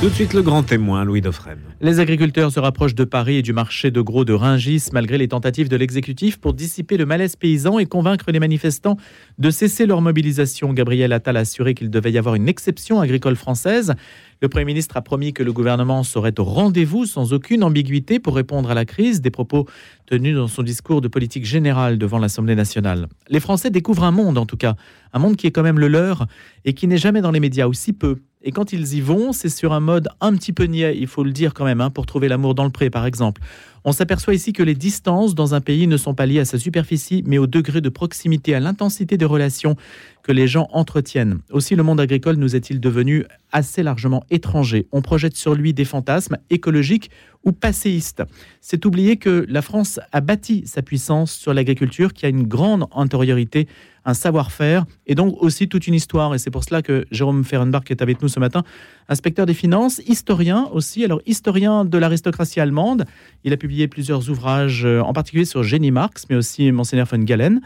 Tout 0.00 0.10
de 0.10 0.14
suite 0.14 0.32
le 0.32 0.42
grand 0.42 0.62
témoin, 0.62 1.04
Louis 1.04 1.20
Dauphren. 1.20 1.58
Les 1.80 1.98
agriculteurs 1.98 2.52
se 2.52 2.60
rapprochent 2.60 2.94
de 2.94 3.02
Paris 3.02 3.38
et 3.38 3.42
du 3.42 3.52
marché 3.52 3.90
de 3.90 4.00
gros 4.00 4.24
de 4.24 4.32
Ringis 4.32 4.90
malgré 4.92 5.18
les 5.18 5.26
tentatives 5.26 5.68
de 5.68 5.74
l'exécutif 5.74 6.36
pour 6.36 6.54
dissiper 6.54 6.96
le 6.96 7.04
malaise 7.04 7.34
paysan 7.34 7.80
et 7.80 7.86
convaincre 7.86 8.30
les 8.30 8.38
manifestants 8.38 8.96
de 9.38 9.50
cesser 9.50 9.86
leur 9.86 10.00
mobilisation. 10.00 10.72
Gabriel 10.72 11.12
Attal 11.12 11.36
a 11.36 11.40
assuré 11.40 11.74
qu'il 11.74 11.90
devait 11.90 12.12
y 12.12 12.18
avoir 12.18 12.36
une 12.36 12.48
exception 12.48 13.00
agricole 13.00 13.34
française. 13.34 13.94
Le 14.40 14.48
Premier 14.48 14.66
ministre 14.66 14.96
a 14.96 15.02
promis 15.02 15.32
que 15.32 15.42
le 15.42 15.52
gouvernement 15.52 16.04
serait 16.04 16.38
au 16.38 16.44
rendez-vous 16.44 17.04
sans 17.04 17.32
aucune 17.32 17.64
ambiguïté 17.64 18.20
pour 18.20 18.36
répondre 18.36 18.70
à 18.70 18.74
la 18.74 18.84
crise, 18.84 19.20
des 19.20 19.32
propos 19.32 19.66
tenus 20.06 20.36
dans 20.36 20.46
son 20.46 20.62
discours 20.62 21.00
de 21.00 21.08
politique 21.08 21.44
générale 21.44 21.98
devant 21.98 22.20
l'Assemblée 22.20 22.54
nationale. 22.54 23.08
Les 23.30 23.40
Français 23.40 23.70
découvrent 23.70 24.04
un 24.04 24.12
monde 24.12 24.38
en 24.38 24.46
tout 24.46 24.56
cas, 24.56 24.76
un 25.12 25.18
monde 25.18 25.34
qui 25.34 25.48
est 25.48 25.50
quand 25.50 25.64
même 25.64 25.80
le 25.80 25.88
leur 25.88 26.28
et 26.64 26.72
qui 26.72 26.86
n'est 26.86 26.98
jamais 26.98 27.20
dans 27.20 27.32
les 27.32 27.40
médias, 27.40 27.66
ou 27.66 27.72
si 27.72 27.92
peu. 27.92 28.18
Et 28.42 28.52
quand 28.52 28.72
ils 28.72 28.94
y 28.94 29.00
vont, 29.00 29.32
c'est 29.32 29.48
sur 29.48 29.72
un 29.72 29.80
mode 29.80 30.08
un 30.20 30.34
petit 30.34 30.52
peu 30.52 30.64
niais, 30.64 30.96
il 30.96 31.08
faut 31.08 31.24
le 31.24 31.32
dire 31.32 31.54
quand 31.54 31.64
même, 31.64 31.80
hein, 31.80 31.90
pour 31.90 32.06
trouver 32.06 32.28
l'amour 32.28 32.54
dans 32.54 32.64
le 32.64 32.70
pré, 32.70 32.88
par 32.88 33.04
exemple. 33.04 33.42
On 33.88 33.92
s'aperçoit 33.92 34.34
ici 34.34 34.52
que 34.52 34.62
les 34.62 34.74
distances 34.74 35.34
dans 35.34 35.54
un 35.54 35.62
pays 35.62 35.86
ne 35.86 35.96
sont 35.96 36.12
pas 36.12 36.26
liées 36.26 36.40
à 36.40 36.44
sa 36.44 36.58
superficie, 36.58 37.22
mais 37.24 37.38
au 37.38 37.46
degré 37.46 37.80
de 37.80 37.88
proximité, 37.88 38.54
à 38.54 38.60
l'intensité 38.60 39.16
des 39.16 39.24
relations 39.24 39.76
que 40.22 40.30
les 40.30 40.46
gens 40.46 40.68
entretiennent. 40.72 41.38
Aussi, 41.52 41.74
le 41.74 41.82
monde 41.82 41.98
agricole 41.98 42.36
nous 42.36 42.54
est-il 42.54 42.80
devenu 42.80 43.24
assez 43.50 43.82
largement 43.82 44.24
étranger. 44.28 44.86
On 44.92 45.00
projette 45.00 45.36
sur 45.36 45.54
lui 45.54 45.72
des 45.72 45.86
fantasmes 45.86 46.36
écologiques 46.50 47.10
ou 47.44 47.52
passéistes. 47.52 48.22
C'est 48.60 48.84
oublier 48.84 49.16
que 49.16 49.46
la 49.48 49.62
France 49.62 50.00
a 50.12 50.20
bâti 50.20 50.64
sa 50.66 50.82
puissance 50.82 51.32
sur 51.32 51.54
l'agriculture, 51.54 52.12
qui 52.12 52.26
a 52.26 52.28
une 52.28 52.46
grande 52.46 52.84
antériorité, 52.90 53.68
un 54.04 54.14
savoir-faire 54.14 54.84
et 55.06 55.14
donc 55.14 55.36
aussi 55.40 55.68
toute 55.68 55.86
une 55.86 55.94
histoire. 55.94 56.34
Et 56.34 56.38
c'est 56.38 56.50
pour 56.50 56.64
cela 56.64 56.82
que 56.82 57.06
Jérôme 57.10 57.44
Ferrenbach 57.44 57.84
est 57.90 58.02
avec 58.02 58.22
nous 58.22 58.28
ce 58.28 58.40
matin, 58.40 58.64
inspecteur 59.08 59.46
des 59.46 59.54
finances, 59.54 60.00
historien 60.06 60.68
aussi, 60.72 61.04
alors 61.04 61.20
historien 61.26 61.84
de 61.84 61.98
l'aristocratie 61.98 62.60
allemande. 62.60 63.04
Il 63.44 63.52
a 63.52 63.56
publié 63.56 63.77
plusieurs 63.86 64.28
ouvrages, 64.30 64.84
euh, 64.84 65.00
en 65.00 65.12
particulier 65.12 65.44
sur 65.44 65.62
Jenny 65.62 65.92
Marx, 65.92 66.24
mais 66.28 66.36
aussi 66.36 66.72
Monseigneur 66.72 67.06
von 67.06 67.18
Galen. 67.18 67.60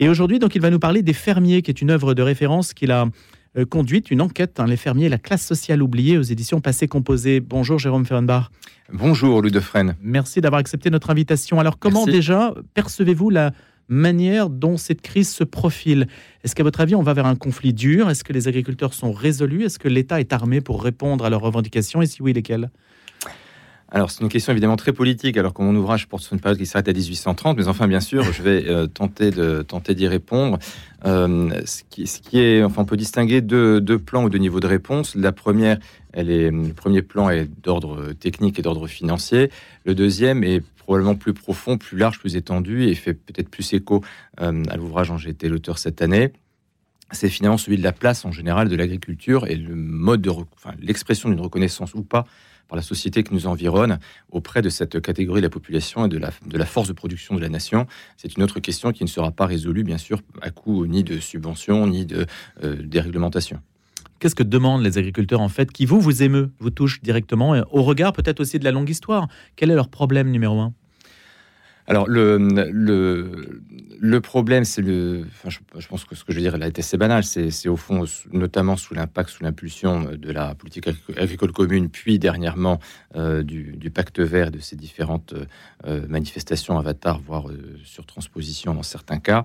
Et 0.00 0.08
aujourd'hui, 0.08 0.40
donc, 0.40 0.56
il 0.56 0.60
va 0.60 0.70
nous 0.70 0.80
parler 0.80 1.02
des 1.02 1.12
fermiers, 1.12 1.62
qui 1.62 1.70
est 1.70 1.80
une 1.80 1.90
œuvre 1.90 2.14
de 2.14 2.22
référence 2.22 2.74
qu'il 2.74 2.90
a 2.90 3.06
euh, 3.56 3.66
conduite, 3.66 4.10
une 4.10 4.22
enquête, 4.22 4.58
hein, 4.60 4.66
les 4.66 4.78
fermiers, 4.78 5.10
la 5.10 5.18
classe 5.18 5.46
sociale 5.46 5.82
oubliée 5.82 6.16
aux 6.16 6.22
éditions 6.22 6.60
Passé 6.60 6.88
Composé. 6.88 7.40
Bonjour 7.40 7.78
Jérôme 7.78 8.06
Ferrenbach. 8.06 8.50
Bonjour 8.90 9.42
Louis 9.42 9.50
Defresne. 9.50 9.94
Merci 10.00 10.40
d'avoir 10.40 10.58
accepté 10.58 10.88
notre 10.88 11.10
invitation. 11.10 11.60
Alors 11.60 11.78
comment 11.78 12.06
déjà 12.06 12.54
percevez-vous 12.72 13.28
la 13.28 13.52
manière 13.88 14.48
dont 14.48 14.78
cette 14.78 15.02
crise 15.02 15.28
se 15.28 15.44
profile? 15.44 16.06
Est-ce 16.44 16.54
qu'à 16.54 16.62
votre 16.62 16.80
avis, 16.80 16.94
on 16.94 17.02
va 17.02 17.12
vers 17.12 17.26
un 17.26 17.36
conflit 17.36 17.74
dur? 17.74 18.08
Est-ce 18.08 18.24
que 18.24 18.32
les 18.32 18.48
agriculteurs 18.48 18.94
sont 18.94 19.12
résolus? 19.12 19.64
Est-ce 19.64 19.78
que 19.78 19.88
l'État 19.88 20.18
est 20.18 20.32
armé 20.32 20.62
pour 20.62 20.82
répondre 20.82 21.24
à 21.24 21.30
leurs 21.30 21.42
revendications? 21.42 22.00
Et 22.00 22.06
si 22.06 22.22
oui, 22.22 22.32
lesquelles? 22.32 22.70
Alors, 23.94 24.10
c'est 24.10 24.22
une 24.22 24.30
question 24.30 24.52
évidemment 24.52 24.76
très 24.76 24.94
politique, 24.94 25.36
alors 25.36 25.52
que 25.52 25.60
mon 25.60 25.76
ouvrage 25.76 26.08
porte 26.08 26.22
sur 26.22 26.32
une 26.32 26.40
période 26.40 26.58
qui 26.58 26.64
s'arrête 26.64 26.88
à 26.88 26.94
1830, 26.94 27.58
mais 27.58 27.68
enfin, 27.68 27.86
bien 27.86 28.00
sûr, 28.00 28.24
je 28.32 28.42
vais 28.42 28.66
euh, 28.66 28.86
tenter 28.86 29.30
de 29.30 29.60
tenter 29.60 29.94
d'y 29.94 30.08
répondre. 30.08 30.58
Euh, 31.04 31.50
ce, 31.66 31.82
qui, 31.90 32.38
est, 32.38 32.64
enfin, 32.64 32.82
on 32.82 32.84
peut 32.86 32.96
distinguer 32.96 33.42
deux, 33.42 33.82
deux, 33.82 33.98
plans 33.98 34.24
ou 34.24 34.30
deux 34.30 34.38
niveaux 34.38 34.60
de 34.60 34.66
réponse. 34.66 35.14
La 35.14 35.30
première, 35.30 35.76
elle 36.14 36.30
est, 36.30 36.50
le 36.50 36.72
premier 36.72 37.02
plan 37.02 37.28
est 37.28 37.46
d'ordre 37.62 38.14
technique 38.14 38.58
et 38.58 38.62
d'ordre 38.62 38.86
financier. 38.86 39.50
Le 39.84 39.94
deuxième 39.94 40.42
est 40.42 40.62
probablement 40.78 41.14
plus 41.14 41.34
profond, 41.34 41.76
plus 41.76 41.98
large, 41.98 42.18
plus 42.18 42.34
étendu 42.34 42.84
et 42.84 42.94
fait 42.94 43.12
peut-être 43.12 43.50
plus 43.50 43.74
écho 43.74 44.02
euh, 44.40 44.62
à 44.70 44.76
l'ouvrage 44.78 45.08
dont 45.08 45.18
j'ai 45.18 45.30
été 45.30 45.50
l'auteur 45.50 45.76
cette 45.76 46.00
année 46.00 46.32
c'est 47.14 47.28
finalement 47.28 47.58
celui 47.58 47.76
de 47.76 47.82
la 47.82 47.92
place 47.92 48.24
en 48.24 48.32
général 48.32 48.68
de 48.68 48.74
l'agriculture 48.76 49.46
et 49.46 49.54
le 49.54 49.74
mode 49.74 50.22
de, 50.22 50.30
l'expression 50.80 51.28
d'une 51.28 51.40
reconnaissance 51.40 51.94
ou 51.94 52.02
pas 52.02 52.26
par 52.68 52.76
la 52.76 52.82
société 52.82 53.22
qui 53.22 53.34
nous 53.34 53.46
environne 53.46 53.98
auprès 54.30 54.62
de 54.62 54.68
cette 54.68 55.00
catégorie 55.00 55.40
de 55.40 55.46
la 55.46 55.50
population 55.50 56.06
et 56.06 56.08
de 56.08 56.18
la, 56.18 56.66
force 56.66 56.88
de 56.88 56.92
production 56.92 57.34
de 57.34 57.40
la 57.40 57.48
nation. 57.48 57.86
C'est 58.16 58.36
une 58.36 58.42
autre 58.42 58.60
question 58.60 58.92
qui 58.92 59.04
ne 59.04 59.08
sera 59.08 59.30
pas 59.30 59.46
résolue, 59.46 59.84
bien 59.84 59.98
sûr, 59.98 60.20
à 60.40 60.50
coup 60.50 60.86
ni 60.86 61.04
de 61.04 61.18
subventions, 61.20 61.86
ni 61.86 62.06
de 62.06 62.26
euh, 62.64 62.76
déréglementation. 62.82 63.60
Qu'est-ce 64.18 64.36
que 64.36 64.44
demandent 64.44 64.82
les 64.82 64.98
agriculteurs 64.98 65.40
en 65.40 65.48
fait, 65.48 65.72
qui 65.72 65.84
vous, 65.84 66.00
vous 66.00 66.22
émeut, 66.22 66.52
vous 66.60 66.70
touche 66.70 67.02
directement, 67.02 67.60
au 67.72 67.82
regard 67.82 68.12
peut-être 68.12 68.40
aussi 68.40 68.58
de 68.58 68.64
la 68.64 68.70
longue 68.70 68.88
histoire? 68.88 69.26
Quel 69.56 69.70
est 69.70 69.74
leur 69.74 69.88
problème 69.88 70.30
numéro 70.30 70.60
un? 70.60 70.72
Alors, 71.88 72.08
le, 72.08 72.38
le, 72.38 73.60
le 73.98 74.20
problème, 74.20 74.64
c'est 74.64 74.82
le. 74.82 75.24
Enfin, 75.26 75.48
je, 75.50 75.88
pense 75.88 76.04
que 76.04 76.14
ce 76.14 76.24
que 76.24 76.32
je 76.32 76.36
veux 76.36 76.42
dire 76.42 76.56
là 76.56 76.68
est 76.68 76.78
assez 76.78 76.96
banal. 76.96 77.24
C'est 77.24 77.68
au 77.68 77.76
fond, 77.76 78.04
notamment 78.32 78.76
sous 78.76 78.94
l'impact, 78.94 79.30
sous 79.30 79.42
l'impulsion 79.42 80.04
de 80.12 80.30
la 80.30 80.54
politique 80.54 80.88
agricole 81.16 81.52
commune, 81.52 81.88
puis 81.88 82.20
dernièrement 82.20 82.78
euh, 83.16 83.42
du, 83.42 83.76
du, 83.76 83.90
pacte 83.90 84.20
vert, 84.20 84.52
de 84.52 84.60
ces 84.60 84.76
différentes 84.76 85.34
euh, 85.84 86.06
manifestations 86.08 86.78
avatar, 86.78 87.20
voire 87.20 87.48
euh, 87.48 87.78
sur 87.84 88.06
transposition 88.06 88.74
dans 88.74 88.84
certains 88.84 89.18
cas. 89.18 89.44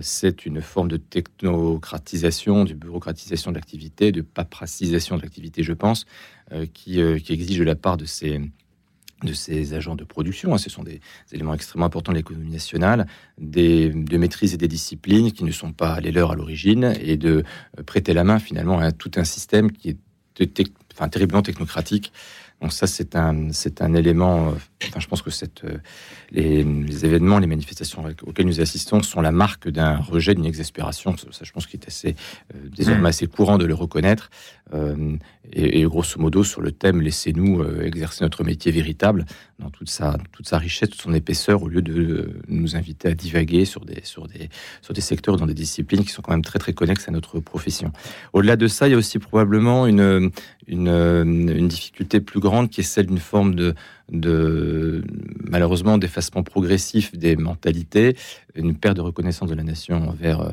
c'est 0.00 0.46
une 0.46 0.62
forme 0.62 0.88
de 0.88 0.96
technocratisation, 0.96 2.64
de 2.64 2.72
bureaucratisation 2.72 3.50
de 3.50 3.56
l'activité, 3.56 4.12
de 4.12 4.22
papracisation 4.22 5.18
de 5.18 5.22
l'activité, 5.22 5.62
je 5.62 5.74
pense, 5.74 6.06
qui, 6.72 6.98
qui 7.22 7.32
exige 7.32 7.58
de 7.58 7.64
la 7.64 7.74
part 7.74 7.98
de 7.98 8.06
ces 8.06 8.40
de 9.22 9.32
ces 9.32 9.74
agents 9.74 9.94
de 9.94 10.04
production. 10.04 10.54
Hein. 10.54 10.58
Ce 10.58 10.70
sont 10.70 10.82
des 10.82 11.00
éléments 11.32 11.54
extrêmement 11.54 11.86
importants 11.86 12.12
de 12.12 12.18
l'économie 12.18 12.50
nationale, 12.50 13.06
des, 13.38 13.90
de 13.90 14.16
maîtriser 14.18 14.56
des 14.56 14.68
disciplines 14.68 15.32
qui 15.32 15.44
ne 15.44 15.52
sont 15.52 15.72
pas 15.72 16.00
les 16.00 16.12
leurs 16.12 16.32
à 16.32 16.34
l'origine 16.34 16.94
et 17.00 17.16
de 17.16 17.44
euh, 17.78 17.82
prêter 17.82 18.12
la 18.12 18.24
main 18.24 18.38
finalement 18.38 18.78
à 18.78 18.92
tout 18.92 19.10
un 19.16 19.24
système 19.24 19.72
qui 19.72 19.90
est 19.90 19.98
enfin, 20.94 21.08
terriblement 21.08 21.42
technocratique. 21.42 22.12
Donc 22.60 22.72
ça, 22.72 22.86
c'est 22.86 23.16
un, 23.16 23.52
c'est 23.52 23.82
un 23.82 23.94
élément. 23.94 24.54
Euh, 24.82 24.86
enfin, 24.88 25.00
je 25.00 25.06
pense 25.06 25.22
que 25.22 25.30
cette, 25.30 25.64
euh, 25.64 25.78
les, 26.30 27.04
événements, 27.04 27.38
les 27.38 27.46
manifestations 27.46 28.04
auxquelles 28.26 28.46
nous 28.46 28.60
assistons 28.60 29.02
sont 29.02 29.20
la 29.20 29.32
marque 29.32 29.68
d'un 29.68 29.96
rejet, 29.96 30.34
d'une 30.34 30.46
exaspération. 30.46 31.16
Ça, 31.16 31.44
je 31.44 31.52
pense 31.52 31.66
qu'il 31.66 31.80
est 31.80 31.86
assez 31.86 32.14
désormais 32.54 33.00
mmh. 33.00 33.06
assez 33.06 33.26
courant 33.26 33.58
de 33.58 33.64
le 33.64 33.74
reconnaître. 33.74 34.30
Euh, 34.74 35.16
et, 35.52 35.84
grosso 35.84 36.18
modo 36.18 36.42
sur 36.42 36.60
le 36.60 36.72
thème 36.72 37.00
laissez-nous 37.00 37.62
euh, 37.62 37.84
exercer 37.84 38.24
notre 38.24 38.42
métier 38.42 38.72
véritable 38.72 39.24
dans 39.60 39.70
toute 39.70 39.88
sa, 39.88 40.18
toute 40.32 40.48
sa 40.48 40.58
richesse, 40.58 40.90
toute 40.90 41.00
son 41.00 41.14
épaisseur, 41.14 41.62
au 41.62 41.68
lieu 41.68 41.82
de 41.82 42.40
nous 42.48 42.74
inviter 42.74 43.08
à 43.08 43.14
divaguer 43.14 43.64
sur 43.64 43.84
des, 43.84 44.00
sur, 44.02 44.26
des, 44.26 44.50
sur 44.82 44.92
des 44.92 45.00
secteurs, 45.00 45.36
dans 45.36 45.46
des 45.46 45.54
disciplines 45.54 46.04
qui 46.04 46.10
sont 46.10 46.20
quand 46.20 46.32
même 46.32 46.42
très 46.42 46.58
très 46.58 46.72
connexes 46.72 47.08
à 47.08 47.12
notre 47.12 47.38
profession. 47.38 47.92
Au-delà 48.32 48.56
de 48.56 48.66
ça, 48.66 48.88
il 48.88 48.90
y 48.90 48.94
a 48.94 48.96
aussi 48.96 49.20
probablement 49.20 49.86
une, 49.86 50.32
une, 50.66 50.88
une 50.88 51.68
difficulté 51.68 52.20
plus 52.20 52.40
grande 52.40 52.68
qui 52.68 52.80
est 52.80 52.84
celle 52.84 53.06
d'une 53.06 53.18
forme 53.18 53.54
de, 53.54 53.74
de 54.10 55.04
malheureusement 55.48 55.98
d'effacement 55.98 56.42
progressif 56.42 57.16
des 57.16 57.36
mentalités, 57.36 58.16
une 58.54 58.76
perte 58.76 58.96
de 58.96 59.02
reconnaissance 59.02 59.50
de 59.50 59.54
la 59.54 59.64
nation 59.64 60.08
envers, 60.08 60.52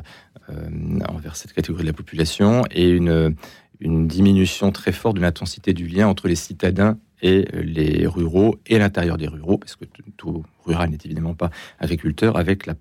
euh, 0.50 1.00
envers 1.08 1.36
cette 1.36 1.52
catégorie 1.52 1.82
de 1.82 1.88
la 1.88 1.92
population 1.92 2.64
et 2.70 2.90
une 2.90 3.36
une 3.80 4.08
diminution 4.08 4.72
très 4.72 4.92
forte 4.92 5.16
de 5.16 5.20
l'intensité 5.20 5.72
du 5.72 5.86
lien 5.86 6.08
entre 6.08 6.28
les 6.28 6.36
citadins 6.36 6.98
et 7.22 7.46
les 7.52 8.06
ruraux 8.06 8.58
et 8.66 8.78
l'intérieur 8.78 9.16
des 9.16 9.28
ruraux, 9.28 9.58
parce 9.58 9.76
que 9.76 9.84
tout 10.16 10.44
rural 10.64 10.90
n'est 10.90 10.98
évidemment 11.04 11.34
pas 11.34 11.50
agriculteur, 11.78 12.36
avec 12.36 12.66
la 12.66 12.74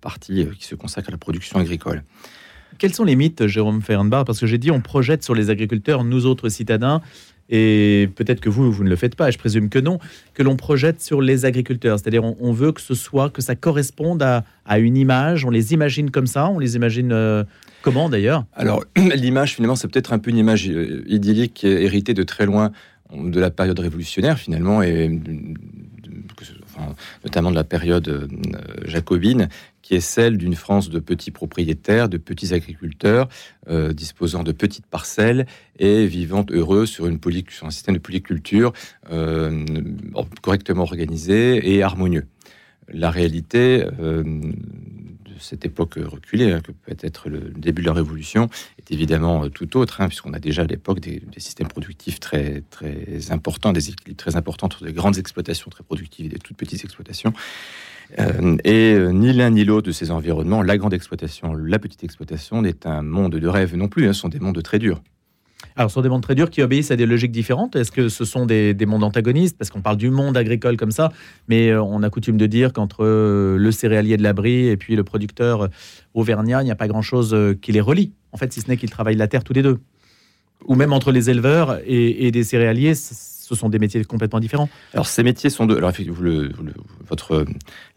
partie 0.00 0.42
euh, 0.42 0.52
qui 0.52 0.64
se 0.64 0.74
consacre 0.74 1.08
à 1.08 1.12
la 1.12 1.18
production 1.18 1.58
agricole. 1.58 2.04
Quels 2.78 2.94
sont 2.94 3.04
les 3.04 3.16
mythes, 3.16 3.46
Jérôme 3.46 3.80
Fernbar 3.80 4.24
Parce 4.24 4.38
que 4.38 4.46
j'ai 4.46 4.58
dit, 4.58 4.70
on 4.70 4.80
projette 4.80 5.22
sur 5.22 5.34
les 5.34 5.48
agriculteurs, 5.48 6.04
nous 6.04 6.26
autres 6.26 6.48
citadins, 6.48 7.00
et 7.48 8.08
peut-être 8.14 8.40
que 8.40 8.48
vous, 8.48 8.72
vous 8.72 8.84
ne 8.84 8.88
le 8.88 8.96
faites 8.96 9.14
pas, 9.14 9.30
je 9.30 9.38
présume 9.38 9.68
que 9.68 9.78
non, 9.78 9.98
que 10.34 10.42
l'on 10.42 10.56
projette 10.56 11.00
sur 11.00 11.20
les 11.20 11.44
agriculteurs. 11.44 11.98
C'est-à-dire, 11.98 12.24
on, 12.24 12.52
veut 12.52 12.72
que 12.72 12.80
ce 12.80 12.94
soit, 12.94 13.30
que 13.30 13.42
ça 13.42 13.54
corresponde 13.54 14.22
à, 14.22 14.78
une 14.78 14.96
image, 14.96 15.44
on 15.44 15.50
les 15.50 15.72
imagine 15.72 16.10
comme 16.10 16.26
ça, 16.26 16.48
on 16.48 16.58
les 16.58 16.74
imagine 16.74 17.12
euh, 17.12 17.44
comment 17.82 18.08
d'ailleurs? 18.08 18.44
Alors, 18.52 18.84
l'image, 18.96 19.54
finalement, 19.54 19.76
c'est 19.76 19.88
peut-être 19.88 20.12
un 20.12 20.18
peu 20.18 20.30
une 20.30 20.38
image 20.38 20.68
euh, 20.68 21.04
idyllique 21.06 21.62
héritée 21.64 22.14
de 22.14 22.24
très 22.24 22.46
loin 22.46 22.72
de 23.14 23.38
la 23.38 23.50
période 23.50 23.78
révolutionnaire, 23.78 24.38
finalement, 24.38 24.82
et 24.82 25.08
notamment 27.24 27.50
de 27.50 27.56
la 27.56 27.64
période 27.64 28.08
euh, 28.08 28.28
jacobine, 28.84 29.48
qui 29.82 29.94
est 29.94 30.00
celle 30.00 30.36
d'une 30.36 30.56
France 30.56 30.90
de 30.90 30.98
petits 30.98 31.30
propriétaires, 31.30 32.08
de 32.08 32.18
petits 32.18 32.52
agriculteurs, 32.52 33.28
euh, 33.68 33.92
disposant 33.92 34.42
de 34.42 34.52
petites 34.52 34.86
parcelles 34.86 35.46
et 35.78 36.06
vivant 36.06 36.44
heureux 36.50 36.86
sur, 36.86 37.06
un 37.06 37.70
système 37.70 37.94
de 37.94 38.00
polyculture 38.00 38.72
euh, 39.10 39.64
correctement 40.42 40.82
organisé 40.82 41.74
et 41.74 41.82
harmonieux. 41.82 42.26
La 42.88 43.10
réalité 43.10 43.84
euh, 44.00 44.22
de 44.22 45.40
cette 45.40 45.64
époque 45.64 45.94
reculée, 45.96 46.52
hein, 46.52 46.60
que 46.60 46.72
peut 46.72 46.96
être 47.00 47.28
le 47.28 47.40
début 47.56 47.82
de 47.82 47.86
la 47.86 47.92
Révolution, 47.92 48.48
est 48.78 48.92
évidemment 48.92 49.48
tout 49.48 49.76
autre, 49.76 50.00
hein, 50.00 50.08
puisqu'on 50.08 50.32
a 50.32 50.38
déjà 50.38 50.62
à 50.62 50.66
l'époque 50.66 51.00
des, 51.00 51.22
systèmes 51.38 51.68
productifs 51.68 52.20
très, 52.20 52.62
très 52.70 53.30
importants, 53.30 53.72
des 53.72 53.90
équilibres 53.90 54.16
très 54.16 54.36
importants 54.36 54.66
entre 54.66 54.84
des 54.84 54.92
grandes 54.92 55.18
exploitations 55.18 55.70
très 55.70 55.84
productives 55.84 56.26
et 56.26 56.28
des 56.28 56.38
toutes 56.38 56.56
petites 56.56 56.84
exploitations. 56.84 57.32
Euh, 58.18 58.56
et 58.64 58.94
euh, 58.94 59.10
ni 59.10 59.32
l'un 59.32 59.50
ni 59.50 59.64
l'autre 59.64 59.88
de 59.88 59.92
ces 59.92 60.10
environnements, 60.10 60.62
la 60.62 60.78
grande 60.78 60.94
exploitation, 60.94 61.54
la 61.54 61.78
petite 61.78 62.04
exploitation, 62.04 62.62
n'est 62.62 62.86
un 62.86 63.02
monde 63.02 63.36
de 63.36 63.48
rêve 63.48 63.74
non 63.76 63.88
plus, 63.88 64.06
hein, 64.06 64.12
ce 64.12 64.20
sont 64.20 64.28
des 64.28 64.38
mondes 64.38 64.62
très 64.62 64.78
durs. 64.78 65.02
Alors, 65.78 65.90
sont 65.90 66.00
des 66.00 66.08
mondes 66.08 66.22
très 66.22 66.34
durs 66.34 66.48
qui 66.48 66.62
obéissent 66.62 66.90
à 66.90 66.96
des 66.96 67.04
logiques 67.04 67.32
différentes. 67.32 67.76
Est-ce 67.76 67.92
que 67.92 68.08
ce 68.08 68.24
sont 68.24 68.46
des, 68.46 68.74
mondes 68.86 69.04
antagonistes? 69.04 69.58
Parce 69.58 69.68
qu'on 69.68 69.82
parle 69.82 69.98
du 69.98 70.08
monde 70.08 70.34
agricole 70.36 70.78
comme 70.78 70.90
ça, 70.90 71.12
mais 71.48 71.68
euh, 71.68 71.82
on 71.82 72.02
a 72.02 72.08
coutume 72.08 72.38
de 72.38 72.46
dire 72.46 72.72
qu'entre 72.72 73.04
euh, 73.04 73.58
le 73.58 73.70
céréalier 73.70 74.16
de 74.16 74.22
l'abri 74.22 74.68
et 74.68 74.78
puis 74.78 74.96
le 74.96 75.04
producteur 75.04 75.64
euh, 75.64 75.68
auvergnat, 76.14 76.62
il 76.62 76.64
n'y 76.64 76.70
a 76.70 76.76
pas 76.76 76.88
grand-chose 76.88 77.36
qui 77.60 77.72
les 77.72 77.82
relie. 77.82 78.14
En 78.32 78.38
fait, 78.38 78.52
si 78.54 78.62
ce 78.62 78.68
n'est 78.68 78.78
qu'ils 78.78 78.90
travaillent 78.90 79.16
la 79.16 79.28
terre 79.28 79.44
tous 79.44 79.52
les 79.52 79.62
deux. 79.62 79.78
Ou 80.64 80.74
même 80.74 80.92
entre 80.92 81.12
les 81.12 81.30
éleveurs 81.30 81.78
et, 81.86 82.26
et 82.26 82.30
des 82.30 82.42
céréaliers, 82.42 82.94
ce 83.46 83.54
sont 83.54 83.68
des 83.68 83.78
métiers 83.78 84.04
complètement 84.04 84.40
différents. 84.40 84.68
Alors 84.92 85.06
ces 85.06 85.22
métiers 85.22 85.50
sont 85.50 85.66
de. 85.66 85.76
Alors 85.76 85.92
le, 86.08 86.50
votre 87.08 87.44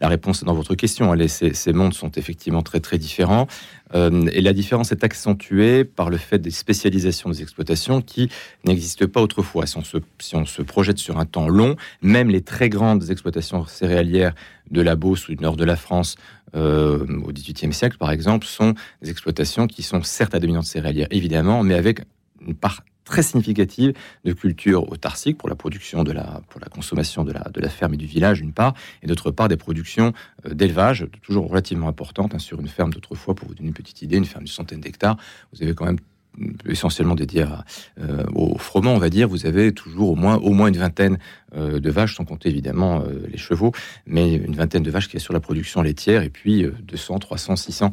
la 0.00 0.08
réponse 0.08 0.44
dans 0.44 0.54
votre 0.54 0.76
question. 0.76 1.12
Hein. 1.12 1.26
ces, 1.26 1.54
ces, 1.54 1.72
mondes 1.72 1.92
sont 1.92 2.12
effectivement 2.12 2.62
très 2.62 2.78
très 2.78 2.98
différents. 2.98 3.48
Euh, 3.94 4.28
et 4.32 4.40
la 4.42 4.52
différence 4.52 4.92
est 4.92 5.02
accentuée 5.02 5.84
par 5.84 6.08
le 6.08 6.18
fait 6.18 6.38
des 6.38 6.52
spécialisations 6.52 7.30
des 7.30 7.42
exploitations 7.42 8.00
qui 8.00 8.30
n'existent 8.64 9.08
pas 9.08 9.20
autrefois. 9.20 9.66
Si 9.66 9.76
on, 9.76 9.82
se, 9.82 9.98
si 10.20 10.36
on 10.36 10.46
se 10.46 10.62
projette 10.62 10.98
sur 10.98 11.18
un 11.18 11.26
temps 11.26 11.48
long, 11.48 11.74
même 12.00 12.30
les 12.30 12.42
très 12.42 12.68
grandes 12.68 13.10
exploitations 13.10 13.66
céréalières 13.66 14.34
de 14.70 14.80
la 14.80 14.94
Beauce 14.94 15.28
ou 15.28 15.34
du 15.34 15.42
nord 15.42 15.56
de 15.56 15.64
la 15.64 15.74
France 15.74 16.14
euh, 16.54 17.04
au 17.24 17.32
XVIIIe 17.32 17.72
siècle, 17.72 17.96
par 17.98 18.12
exemple, 18.12 18.46
sont 18.46 18.74
des 19.02 19.10
exploitations 19.10 19.66
qui 19.66 19.82
sont 19.82 20.04
certes 20.04 20.36
à 20.36 20.38
dominante 20.38 20.66
céréalière, 20.66 21.08
évidemment, 21.10 21.64
mais 21.64 21.74
avec 21.74 22.02
une 22.46 22.54
part 22.54 22.82
très 23.04 23.22
significative 23.22 23.92
de 24.24 24.32
culture 24.32 24.90
autarcique 24.90 25.36
pour 25.36 25.48
la 25.48 25.56
production 25.56 26.04
de 26.04 26.12
la, 26.12 26.40
consommation 26.70 27.24
de 27.24 27.32
la, 27.32 27.40
de 27.52 27.60
la 27.60 27.68
ferme 27.68 27.94
et 27.94 27.96
du 27.96 28.06
village, 28.06 28.40
d'une 28.40 28.52
part, 28.52 28.74
et 29.02 29.06
d'autre 29.06 29.30
part 29.30 29.48
des 29.48 29.56
productions 29.56 30.12
euh, 30.46 30.54
d'élevage, 30.54 31.06
toujours 31.22 31.48
relativement 31.48 31.88
importantes. 31.88 32.34
Hein, 32.34 32.38
sur 32.38 32.60
une 32.60 32.68
ferme 32.68 32.92
d'autrefois, 32.92 33.34
pour 33.34 33.48
vous 33.48 33.54
donner 33.54 33.68
une 33.68 33.74
petite 33.74 34.02
idée, 34.02 34.16
une 34.16 34.24
ferme 34.24 34.44
d'une 34.44 34.52
centaine 34.52 34.80
d'hectares, 34.80 35.16
vous 35.52 35.62
avez 35.62 35.74
quand 35.74 35.86
même 35.86 35.98
essentiellement 36.66 37.14
dédié 37.14 37.44
euh, 38.00 38.24
au 38.34 38.58
froment, 38.58 38.94
on 38.94 38.98
va 38.98 39.10
dire, 39.10 39.28
vous 39.28 39.46
avez 39.46 39.72
toujours 39.72 40.10
au 40.10 40.14
moins, 40.14 40.36
au 40.36 40.50
moins 40.50 40.68
une 40.68 40.76
vingtaine 40.76 41.18
euh, 41.56 41.80
de 41.80 41.90
vaches, 41.90 42.16
sans 42.16 42.24
compter 42.24 42.48
évidemment 42.48 43.00
euh, 43.00 43.26
les 43.30 43.38
chevaux, 43.38 43.72
mais 44.06 44.34
une 44.34 44.54
vingtaine 44.54 44.82
de 44.82 44.90
vaches 44.90 45.08
qui 45.08 45.16
est 45.16 45.20
sur 45.20 45.32
la 45.32 45.40
production 45.40 45.82
laitière, 45.82 46.22
et 46.22 46.30
puis 46.30 46.66
200, 46.82 47.18
300, 47.18 47.56
600, 47.56 47.92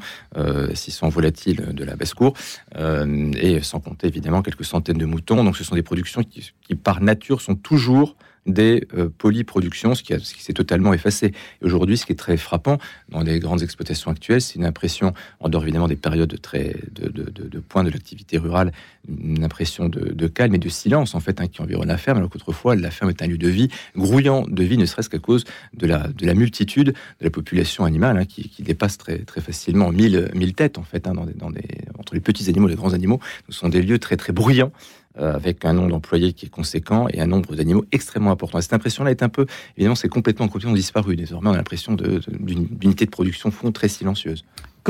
600 0.74 1.10
volatiles 1.10 1.74
de 1.74 1.84
la 1.84 1.96
basse-cour, 1.96 2.34
et 2.76 3.62
sans 3.62 3.80
compter 3.80 4.08
évidemment 4.08 4.42
quelques 4.42 4.66
centaines 4.66 4.98
de 4.98 5.06
moutons. 5.06 5.44
Donc 5.44 5.58
ce 5.58 5.64
sont 5.64 5.76
des 5.76 5.84
productions 5.84 6.24
qui 6.24 6.76
par 6.76 7.02
nature 7.02 7.42
sont 7.42 7.56
toujours 7.56 8.16
des 8.48 8.88
euh, 8.96 9.10
polyproductions, 9.16 9.94
ce 9.94 10.04
qui, 10.04 10.14
s'est 10.42 10.54
totalement 10.54 10.94
effacé. 10.94 11.34
Aujourd'hui, 11.62 11.98
ce 11.98 12.06
qui 12.06 12.14
est 12.14 12.16
très 12.16 12.38
frappant 12.38 12.78
dans 13.10 13.22
les 13.22 13.40
grandes 13.40 13.62
exploitations 13.62 14.12
actuelles, 14.12 14.42
c'est 14.42 14.56
une 14.56 14.66
impression, 14.66 15.14
en 15.40 15.50
dehors 15.50 15.64
évidemment 15.64 15.88
des 15.88 15.96
périodes 15.96 16.40
très, 16.42 16.76
de, 16.92 17.10
de, 17.10 17.30
de, 17.30 17.60
points 17.60 17.84
de 17.84 17.90
l'activité 17.90 18.38
rurale, 18.38 18.72
une 19.08 19.44
impression 19.44 19.90
de, 19.90 20.28
calme 20.28 20.56
et 20.56 20.60
de 20.60 20.70
silence 20.70 21.16
en 21.16 21.20
fait 21.20 21.40
hein, 21.40 21.48
qui 21.48 21.62
environne 21.62 21.88
la 21.88 21.98
ferme, 21.98 22.18
alors 22.18 22.30
qu'autrefois 22.30 22.76
la 22.76 22.92
ferme 22.92 23.10
est 23.10 23.22
un 23.22 23.28
lieu 23.28 23.38
de 23.38 23.48
vie, 23.48 23.70
grouillant 23.96 24.46
de 24.48 24.64
vie, 24.64 24.78
ne 24.78 24.86
serait-ce 24.86 25.10
qu'à 25.10 25.20
cause 25.20 25.46
de 25.74 25.88
la, 25.88 26.08
de 26.08 26.26
la 26.26 26.34
multitude 26.34 26.88
de 26.88 27.24
la 27.24 27.30
population 27.30 27.86
animale 27.86 28.18
hein, 28.18 28.26
qui, 28.26 28.52
dépasse 28.60 28.98
très, 28.98 29.20
très 29.20 29.40
facilement 29.40 29.92
1000, 29.92 30.32
1000 30.34 30.54
têtes 30.54 30.78
en 30.78 30.84
fait, 30.84 31.08
hein, 31.08 31.14
dans 31.14 31.26
dans 31.36 31.52
des, 31.52 31.64
entre 31.98 32.14
les 32.14 32.20
petits 32.20 32.50
animaux 32.50 32.68
et 32.68 32.72
les 32.72 32.76
grands 32.76 32.94
animaux. 32.94 33.20
Ce 33.50 33.58
sont 33.58 33.70
des 33.70 33.82
lieux 33.82 34.00
très 34.00 34.18
très 34.18 34.34
bruyants 34.34 34.72
avec 35.18 35.66
un 35.66 35.74
nombre 35.74 35.90
d'employés 35.90 36.34
qui 36.34 36.46
est 36.46 36.50
conséquent 36.50 37.08
et 37.12 37.22
un 37.22 37.28
nombre 37.28 37.56
d'animaux 37.56 37.86
extrêmement 37.92 38.31
important. 38.31 38.62
cette 38.62 38.74
impression-là 38.74 39.12
est 39.12 39.24
un 39.24 39.30
peu, 39.30 39.46
évidemment, 39.75 39.96
c'est 39.96 40.10
complètement, 40.10 40.48
complètement 40.48 40.75
disparu. 40.75 41.16
Désormais, 41.16 41.50
on 41.50 41.54
a 41.54 41.58
l'impression 41.58 41.94
d'une 41.96 42.68
unité 42.81 43.06
de 43.06 43.12
production 43.12 43.52
fond 43.52 43.72
très 43.72 43.88
silencieuse. 43.88 44.44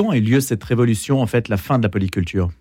A 0.10 0.16
eu 0.16 0.22
lieu 0.22 0.40
cette 0.42 0.64
révolution, 0.64 1.22
en 1.22 1.28
fait, 1.28 1.50
la 1.50 1.58
fin 1.58 1.80
de 1.80 1.84
la 1.84 1.90
polyculture? 1.90 2.52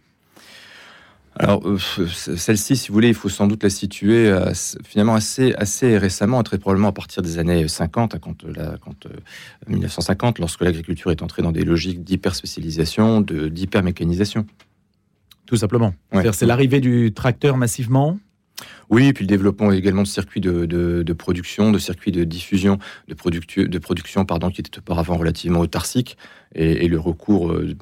Alors, 1.39 1.69
euh, 1.69 1.77
celle-ci, 1.79 2.77
si 2.77 2.89
vous 2.89 2.95
voulez, 2.95 3.09
il 3.09 3.15
faut 3.15 3.29
sans 3.29 3.47
doute 3.47 3.63
la 3.63 3.69
situer 3.69 4.27
euh, 4.31 4.53
finalement 4.85 5.15
assez, 5.15 5.53
assez 5.55 5.99
récemment, 5.99 6.43
très 6.43 6.57
probablement 6.57 6.89
à 6.89 6.93
partir 6.93 7.23
des 7.23 7.39
années 7.39 7.69
50, 7.69 8.15
hein, 8.15 8.19
quand, 8.19 8.43
la, 8.45 8.79
quand 8.79 9.07
1950, 9.69 10.39
lorsque 10.39 10.63
l'agriculture 10.63 11.11
est 11.11 11.21
entrée 11.21 11.43
dans 11.43 11.53
des 11.53 11.65
logiques 11.65 12.03
d'hyperspécialisation, 12.03 13.21
d'hypermécanisation. 13.21 14.47
Tout 15.47 15.57
simplement. 15.57 15.95
C'est 16.33 16.47
l'arrivée 16.47 16.81
du 16.81 17.13
tracteur 17.13 17.57
massivement 17.57 18.19
oui, 18.89 19.07
et 19.09 19.13
puis 19.13 19.25
le 19.25 19.29
développement 19.29 19.73
également 19.73 20.03
de 20.03 20.07
circuits 20.07 20.41
de, 20.41 21.13
production, 21.13 21.73
de 21.73 21.79
circuits 21.79 22.13
de 22.13 22.25
diffusion, 22.25 22.79
de, 23.09 23.15
de 23.67 23.79
production 23.79 24.25
pardon, 24.25 24.51
qui 24.51 24.61
étaient 24.61 24.79
auparavant 24.79 25.17
relativement 25.17 25.61
autarciques, 25.61 26.17
et, 26.55 26.89
le 26.89 26.99
recours 26.99 27.53
euh, 27.53 27.75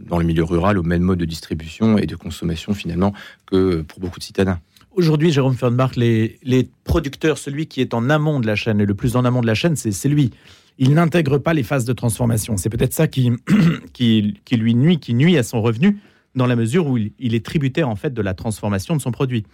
dans 0.00 0.18
le 0.18 0.24
milieu 0.24 0.42
rural 0.42 0.78
au 0.78 0.82
même 0.82 1.02
mode 1.02 1.18
de 1.18 1.24
distribution 1.24 1.98
et 1.98 2.06
de 2.06 2.16
consommation 2.16 2.74
finalement 2.74 3.12
que 3.46 3.82
pour 3.82 4.00
beaucoup 4.00 4.18
de 4.18 4.24
citadins. 4.24 4.58
Aujourd'hui, 4.92 5.30
Jérôme 5.30 5.54
Fernmark, 5.54 5.94
les, 5.94 6.38
les 6.42 6.68
producteurs, 6.82 7.38
celui 7.38 7.66
qui 7.66 7.80
est 7.80 7.94
en 7.94 8.10
amont 8.10 8.40
de 8.40 8.46
la 8.46 8.56
chaîne 8.56 8.80
et 8.80 8.86
le 8.86 8.94
plus 8.94 9.14
en 9.14 9.24
amont 9.24 9.42
de 9.42 9.46
la 9.46 9.54
chaîne, 9.54 9.76
c'est 9.76 10.08
lui. 10.08 10.30
Il 10.78 10.94
n'intègre 10.94 11.38
pas 11.38 11.54
les 11.54 11.62
phases 11.62 11.84
de 11.84 11.92
transformation. 11.92 12.56
C'est 12.56 12.70
peut-être 12.70 12.94
ça 12.94 13.06
qui, 13.06 13.30
qui, 13.92 14.40
qui 14.44 14.56
lui 14.56 14.74
nuit, 14.74 14.98
qui 14.98 15.14
nuit 15.14 15.36
à 15.36 15.44
son 15.44 15.62
revenu 15.62 15.98
dans 16.38 16.46
la 16.46 16.56
mesure 16.56 16.86
où 16.86 16.96
il, 16.96 17.34
est 17.34 17.44
tributaire 17.44 17.88
en 17.88 17.96
fait 17.96 18.14
de 18.14 18.22
la 18.22 18.32
transformation 18.32 18.96
de 18.96 19.02
son 19.02 19.10
produit. 19.10 19.44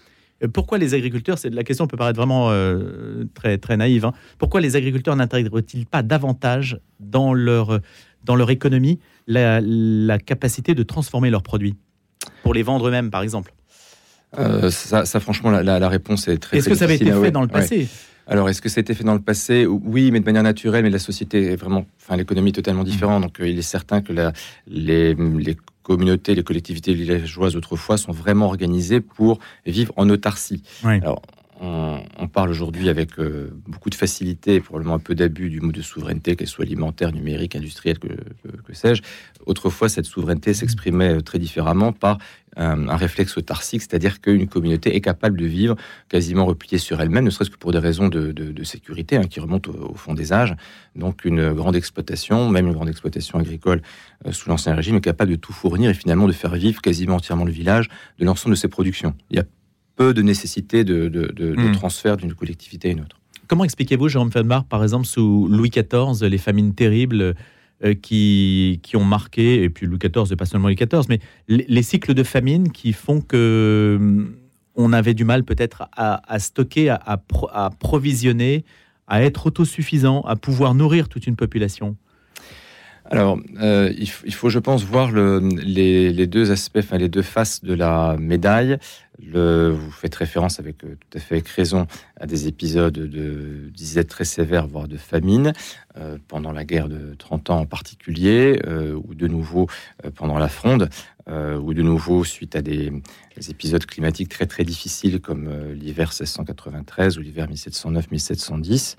Euh, 0.44 0.48
pourquoi 0.48 0.78
les 0.78 0.94
agriculteurs, 0.94 1.38
c'est 1.38 1.50
la 1.50 1.64
question 1.64 1.88
peut 1.88 1.96
paraître 1.96 2.16
vraiment 2.16 2.50
euh, 2.50 3.24
très 3.34 3.58
très 3.58 3.76
naïve. 3.76 4.04
Hein. 4.04 4.12
pourquoi 4.38 4.60
les 4.60 4.76
agriculteurs 4.76 5.16
n'intègrent-ils 5.16 5.86
pas 5.86 6.02
davantage 6.02 6.78
dans 7.00 7.34
leur 7.34 7.80
dans 8.22 8.36
leur 8.36 8.50
économie 8.50 9.00
la, 9.26 9.60
capacité 10.18 10.74
de 10.74 10.82
transformer 10.84 11.30
leurs 11.30 11.42
produits? 11.42 11.74
Pour 12.42 12.54
les 12.54 12.62
vendre 12.62 12.86
eux-mêmes, 12.86 13.10
par 13.10 13.22
exemple 13.22 13.52
euh, 14.36 14.70
ça, 14.70 15.04
franchement, 15.20 15.50
la, 15.50 15.88
réponse 15.88 16.26
est 16.26 16.38
très. 16.38 16.58
Est-ce 16.58 16.68
que 16.68 16.74
ça 16.74 16.84
avait 16.84 16.96
été 16.96 17.12
fait 17.12 17.30
dans 17.30 17.42
le 17.42 17.48
passé? 17.48 17.88
Alors, 18.26 18.48
est-ce 18.48 18.60
que 18.60 18.68
ça 18.68 18.78
a 18.78 18.82
été 18.82 18.94
fait 18.94 19.04
dans 19.04 19.14
le 19.14 19.20
passé? 19.20 19.64
Oui, 19.66 20.10
mais 20.10 20.18
de 20.18 20.24
manière 20.24 20.42
naturelle. 20.42 20.82
Mais 20.82 20.90
la 20.90 20.98
société 20.98 21.52
est 21.52 21.56
vraiment, 21.56 21.84
enfin, 22.00 22.16
l'économie 22.16 22.50
est 22.50 22.54
totalement 22.54 22.82
différente. 22.82 23.20
Mmh. 23.20 23.26
Donc, 23.26 23.36
il 23.38 23.56
est 23.56 23.62
certain 23.62 24.00
que 24.00 24.12
la, 24.12 24.32
les, 24.66 25.14
les 25.14 25.56
communautés, 25.84 26.34
les 26.34 26.42
collectivités 26.42 26.94
villageoises 26.94 27.54
autrefois 27.54 27.96
sont 27.96 28.10
vraiment 28.10 28.46
organisées 28.46 29.00
pour 29.00 29.38
vivre 29.66 29.92
en 29.96 30.10
autarcie. 30.10 30.64
Alors, 31.02 31.22
on, 31.60 32.28
parle 32.28 32.50
aujourd'hui 32.50 32.88
avec 32.88 33.18
euh, 33.18 33.50
beaucoup 33.66 33.90
de 33.90 33.94
facilité, 33.94 34.60
probablement 34.60 34.94
un 34.94 34.98
peu 34.98 35.14
d'abus 35.14 35.50
du 35.50 35.60
mot 35.60 35.70
de 35.70 35.82
souveraineté, 35.82 36.34
qu'elle 36.34 36.48
soit 36.48 36.64
alimentaire, 36.64 37.12
numérique, 37.12 37.54
industrielle, 37.54 37.98
que, 37.98 38.08
sais-je. 38.72 39.02
Autrefois, 39.46 39.88
cette 39.88 40.06
souveraineté 40.06 40.52
s'exprimait 40.52 41.14
euh, 41.14 41.20
très 41.20 41.38
différemment 41.38 41.92
par 41.92 42.18
un, 42.56 42.96
réflexe 42.96 43.36
autarcique, 43.36 43.82
c'est-à-dire 43.82 44.20
qu'une 44.20 44.48
communauté 44.48 44.94
est 44.94 45.00
capable 45.00 45.38
de 45.38 45.46
vivre 45.46 45.76
quasiment 46.08 46.46
repliée 46.46 46.78
sur 46.78 47.00
elle-même, 47.00 47.24
ne 47.24 47.30
serait-ce 47.30 47.50
que 47.50 47.56
pour 47.56 47.72
des 47.72 47.78
raisons 47.78 48.08
de, 48.08 48.64
sécurité 48.64 49.16
hein, 49.16 49.24
qui 49.24 49.40
remontent 49.40 49.70
au, 49.70 49.94
fond 49.94 50.14
des 50.14 50.32
âges. 50.32 50.54
Donc 50.96 51.24
une 51.24 51.52
grande 51.52 51.76
exploitation, 51.76 52.48
même 52.48 52.66
une 52.66 52.72
grande 52.72 52.88
exploitation 52.88 53.38
agricole 53.38 53.82
euh, 54.26 54.32
sous 54.32 54.48
l'Ancien 54.48 54.74
Régime, 54.74 54.96
est 54.96 55.00
capable 55.00 55.32
de 55.32 55.36
tout 55.36 55.52
fournir 55.52 55.90
et 55.90 55.94
finalement 55.94 56.26
de 56.26 56.32
faire 56.32 56.54
vivre 56.54 56.80
quasiment 56.80 57.16
entièrement 57.16 57.44
le 57.44 57.52
village 57.52 57.88
de 58.18 58.24
l'ensemble 58.24 58.54
de 58.54 58.60
ses 58.60 58.68
productions. 58.68 59.14
Il 59.30 59.36
y 59.36 59.40
a 59.40 59.44
peu 59.96 60.14
de 60.14 60.22
nécessité 60.22 60.84
de, 60.84 61.08
hmm. 61.56 61.72
transfert 61.72 62.16
d'une 62.16 62.34
collectivité 62.34 62.88
à 62.88 62.92
une 62.92 63.00
autre. 63.00 63.20
Comment 63.46 63.64
expliquez-vous, 63.64 64.08
Jérôme 64.08 64.32
Fedmar, 64.32 64.64
par 64.64 64.82
exemple, 64.82 65.06
sous 65.06 65.48
Louis 65.48 65.70
XIV, 65.70 66.26
les 66.28 66.38
famines 66.38 66.74
terribles 66.74 67.34
euh, 67.84 67.94
qui, 67.94 68.80
qui 68.82 68.96
ont 68.96 69.04
marqué, 69.04 69.62
et 69.62 69.68
puis 69.68 69.86
Louis 69.86 69.98
XIV, 69.98 70.32
et 70.32 70.36
pas 70.36 70.46
seulement 70.46 70.68
Louis 70.68 70.76
XIV, 70.76 71.04
mais 71.08 71.20
les, 71.48 71.82
cycles 71.82 72.14
de 72.14 72.22
famine 72.22 72.72
qui 72.72 72.92
font 72.92 73.20
que 73.20 73.96
hum, 74.00 74.36
on 74.76 74.92
avait 74.92 75.14
du 75.14 75.24
mal 75.24 75.44
peut-être 75.44 75.88
à, 75.96 76.38
stocker, 76.38 76.88
à, 76.88 77.00
à, 77.52 77.70
provisionner, 77.78 78.64
à 79.06 79.22
être 79.22 79.46
autosuffisant, 79.46 80.22
à 80.22 80.36
pouvoir 80.36 80.74
nourrir 80.74 81.08
toute 81.08 81.26
une 81.26 81.36
population? 81.36 81.96
Alors, 83.10 83.38
euh, 83.60 83.92
il, 83.98 84.08
faut, 84.08 84.48
je 84.48 84.58
pense, 84.58 84.82
voir 84.84 85.12
les, 85.12 86.26
deux 86.26 86.50
aspects, 86.50 86.78
enfin 86.78 86.96
les 86.96 87.10
deux 87.10 87.22
faces 87.22 87.62
de 87.62 87.74
la 87.74 88.16
médaille. 88.18 88.78
Le, 89.22 89.68
vous 89.68 89.90
faites 89.90 90.14
référence 90.14 90.58
avec 90.58 90.82
euh, 90.82 90.96
tout 90.98 91.18
à 91.18 91.20
fait 91.20 91.36
avec 91.36 91.48
raison 91.48 91.86
à 92.18 92.26
des 92.26 92.48
épisodes 92.48 92.94
de 92.94 93.70
disette 93.72 94.08
très 94.08 94.24
sévères, 94.24 94.66
voire 94.66 94.88
de 94.88 94.96
famine, 94.96 95.52
euh, 95.98 96.16
pendant 96.28 96.50
la 96.50 96.64
guerre 96.64 96.88
de 96.88 97.14
30 97.14 97.50
ans 97.50 97.60
en 97.60 97.66
particulier, 97.66 98.58
ou 99.04 99.14
de 99.14 99.28
nouveau 99.28 99.68
pendant 100.14 100.38
la 100.38 100.48
Fronde, 100.48 100.88
ou 101.28 101.74
de 101.74 101.82
nouveau 101.82 102.24
suite 102.24 102.56
à 102.56 102.62
des, 102.62 102.90
épisodes 103.48 103.84
climatiques 103.84 104.30
très 104.30 104.46
très 104.46 104.64
difficiles 104.64 105.20
comme 105.20 105.48
l'hiver 105.72 106.08
1693 106.08 107.18
ou 107.18 107.20
l'hiver 107.20 107.48
1709-1710 107.48 108.96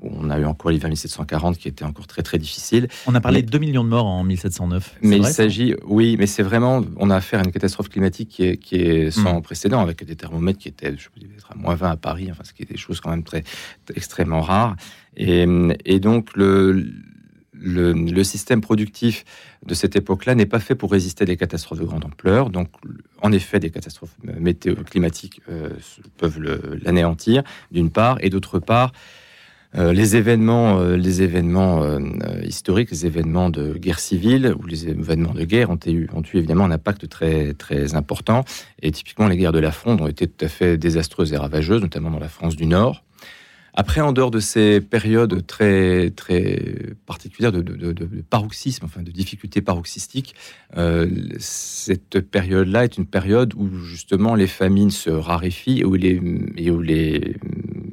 on 0.00 0.30
a 0.30 0.38
eu 0.38 0.44
encore 0.44 0.70
l'hiver 0.70 0.88
1740 0.88 1.58
qui 1.58 1.68
était 1.68 1.84
encore 1.84 2.06
très 2.06 2.22
très 2.22 2.38
difficile. 2.38 2.88
On 3.06 3.14
a 3.14 3.20
parlé 3.20 3.42
de 3.42 3.50
2 3.50 3.58
millions 3.58 3.84
de 3.84 3.88
morts 3.88 4.06
en 4.06 4.22
1709. 4.24 4.96
Mais 5.02 5.16
il 5.18 5.26
s'agit, 5.26 5.74
oui, 5.84 6.16
mais 6.18 6.26
c'est 6.26 6.42
vraiment, 6.42 6.82
on 6.96 7.10
a 7.10 7.16
affaire 7.16 7.40
à 7.40 7.44
une 7.44 7.52
catastrophe 7.52 7.88
climatique 7.88 8.28
qui 8.28 8.44
est, 8.44 8.56
qui 8.56 8.76
est 8.76 9.10
sans 9.10 9.38
hmm. 9.38 9.42
précédent, 9.42 9.80
avec 9.80 10.04
des 10.04 10.16
thermomètres 10.16 10.58
qui 10.58 10.68
étaient, 10.68 10.94
je 10.96 11.08
peux 11.08 11.20
dire, 11.20 11.28
à 11.50 11.56
moins 11.56 11.74
20 11.74 11.90
à 11.90 11.96
Paris, 11.96 12.28
enfin, 12.30 12.44
ce 12.44 12.52
qui 12.52 12.62
est 12.62 12.70
des 12.70 12.76
choses 12.76 13.00
quand 13.00 13.10
même 13.10 13.24
très 13.24 13.42
extrêmement 13.94 14.40
rares. 14.40 14.76
Et, 15.16 15.46
et 15.84 15.98
donc 16.00 16.36
le 16.36 16.86
le, 17.60 18.22
système 18.22 18.60
productif 18.60 19.24
de 19.66 19.74
cette 19.74 19.96
époque-là 19.96 20.36
n'est 20.36 20.46
pas 20.46 20.60
fait 20.60 20.76
pour 20.76 20.92
résister 20.92 21.22
à 21.22 21.26
des 21.26 21.36
catastrophes 21.36 21.80
de 21.80 21.84
grande 21.84 22.04
ampleur. 22.04 22.50
Donc, 22.50 22.68
en 23.20 23.32
effet, 23.32 23.58
des 23.58 23.70
catastrophes 23.70 24.14
météo 24.22 24.76
climatiques 24.76 25.42
peuvent 26.18 26.40
l'anéantir, 26.84 27.42
d'une 27.72 27.90
part, 27.90 28.18
et 28.20 28.30
d'autre 28.30 28.60
part, 28.60 28.92
euh, 29.76 29.92
les 29.92 30.16
événements, 30.16 30.78
euh, 30.78 30.96
les 30.96 31.22
événements 31.22 31.82
euh, 31.82 32.00
historiques, 32.42 32.90
les 32.90 33.04
événements 33.04 33.50
de 33.50 33.74
guerre 33.74 33.98
civile 33.98 34.54
ou 34.58 34.66
les 34.66 34.88
événements 34.88 35.34
de 35.34 35.44
guerre 35.44 35.70
ont 35.70 35.78
eu, 35.86 36.08
ont 36.14 36.22
eu 36.22 36.38
évidemment 36.38 36.64
un 36.64 36.70
impact 36.70 37.08
très, 37.08 37.52
très 37.52 37.94
important. 37.94 38.44
Et 38.80 38.90
typiquement, 38.92 39.28
les 39.28 39.36
guerres 39.36 39.52
de 39.52 39.58
la 39.58 39.72
Fronde 39.72 40.00
ont 40.00 40.06
été 40.06 40.26
tout 40.26 40.44
à 40.44 40.48
fait 40.48 40.78
désastreuses 40.78 41.32
et 41.34 41.36
ravageuses, 41.36 41.82
notamment 41.82 42.10
dans 42.10 42.18
la 42.18 42.28
France 42.28 42.56
du 42.56 42.66
Nord. 42.66 43.04
Après, 43.80 44.00
en 44.00 44.10
dehors 44.10 44.32
de 44.32 44.40
ces 44.40 44.80
périodes 44.80 45.46
très, 45.46 46.10
très 46.10 46.96
particulières 47.06 47.52
de, 47.52 48.22
paroxysme, 48.28 48.84
enfin 48.86 49.02
de 49.02 49.12
difficultés 49.12 49.62
paroxystiques, 49.62 50.34
cette 51.38 52.18
période-là 52.18 52.82
est 52.82 52.98
une 52.98 53.06
période 53.06 53.54
où 53.54 53.68
justement 53.84 54.34
les 54.34 54.48
famines 54.48 54.90
se 54.90 55.10
raréfient 55.10 55.78
et 55.78 55.84
où 55.84 55.94
les, 55.94 56.20
et 56.56 56.72
où 56.72 56.80
les 56.80 57.36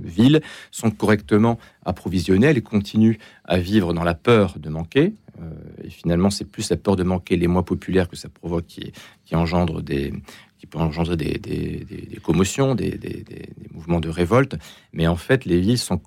villes 0.03 0.41
sont 0.71 0.89
correctement 0.89 1.59
approvisionnées, 1.85 2.47
elles 2.47 2.63
continuent 2.63 3.19
à 3.43 3.59
vivre 3.59 3.93
dans 3.93 4.03
la 4.03 4.15
peur 4.15 4.55
de 4.57 4.69
manquer. 4.69 5.13
Euh, 5.41 5.51
et 5.83 5.89
finalement, 5.89 6.29
c'est 6.29 6.45
plus 6.45 6.69
la 6.69 6.77
peur 6.77 6.95
de 6.95 7.03
manquer 7.03 7.35
les 7.35 7.47
mois 7.47 7.63
populaires 7.63 8.09
que 8.09 8.15
ça 8.15 8.29
provoque 8.29 8.65
qui, 8.67 8.91
engendre 9.33 9.81
des, 9.81 10.13
qui 10.57 10.67
peut 10.67 10.79
engendrer 10.79 11.17
des, 11.17 11.37
des, 11.37 12.19
commotions, 12.23 12.75
des, 12.75 12.99
mouvements 13.73 13.99
de 13.99 14.09
révolte. 14.09 14.55
Mais 14.93 15.07
en 15.07 15.15
fait, 15.15 15.45
les 15.45 15.59
villes 15.59 15.77
sont, 15.77 16.01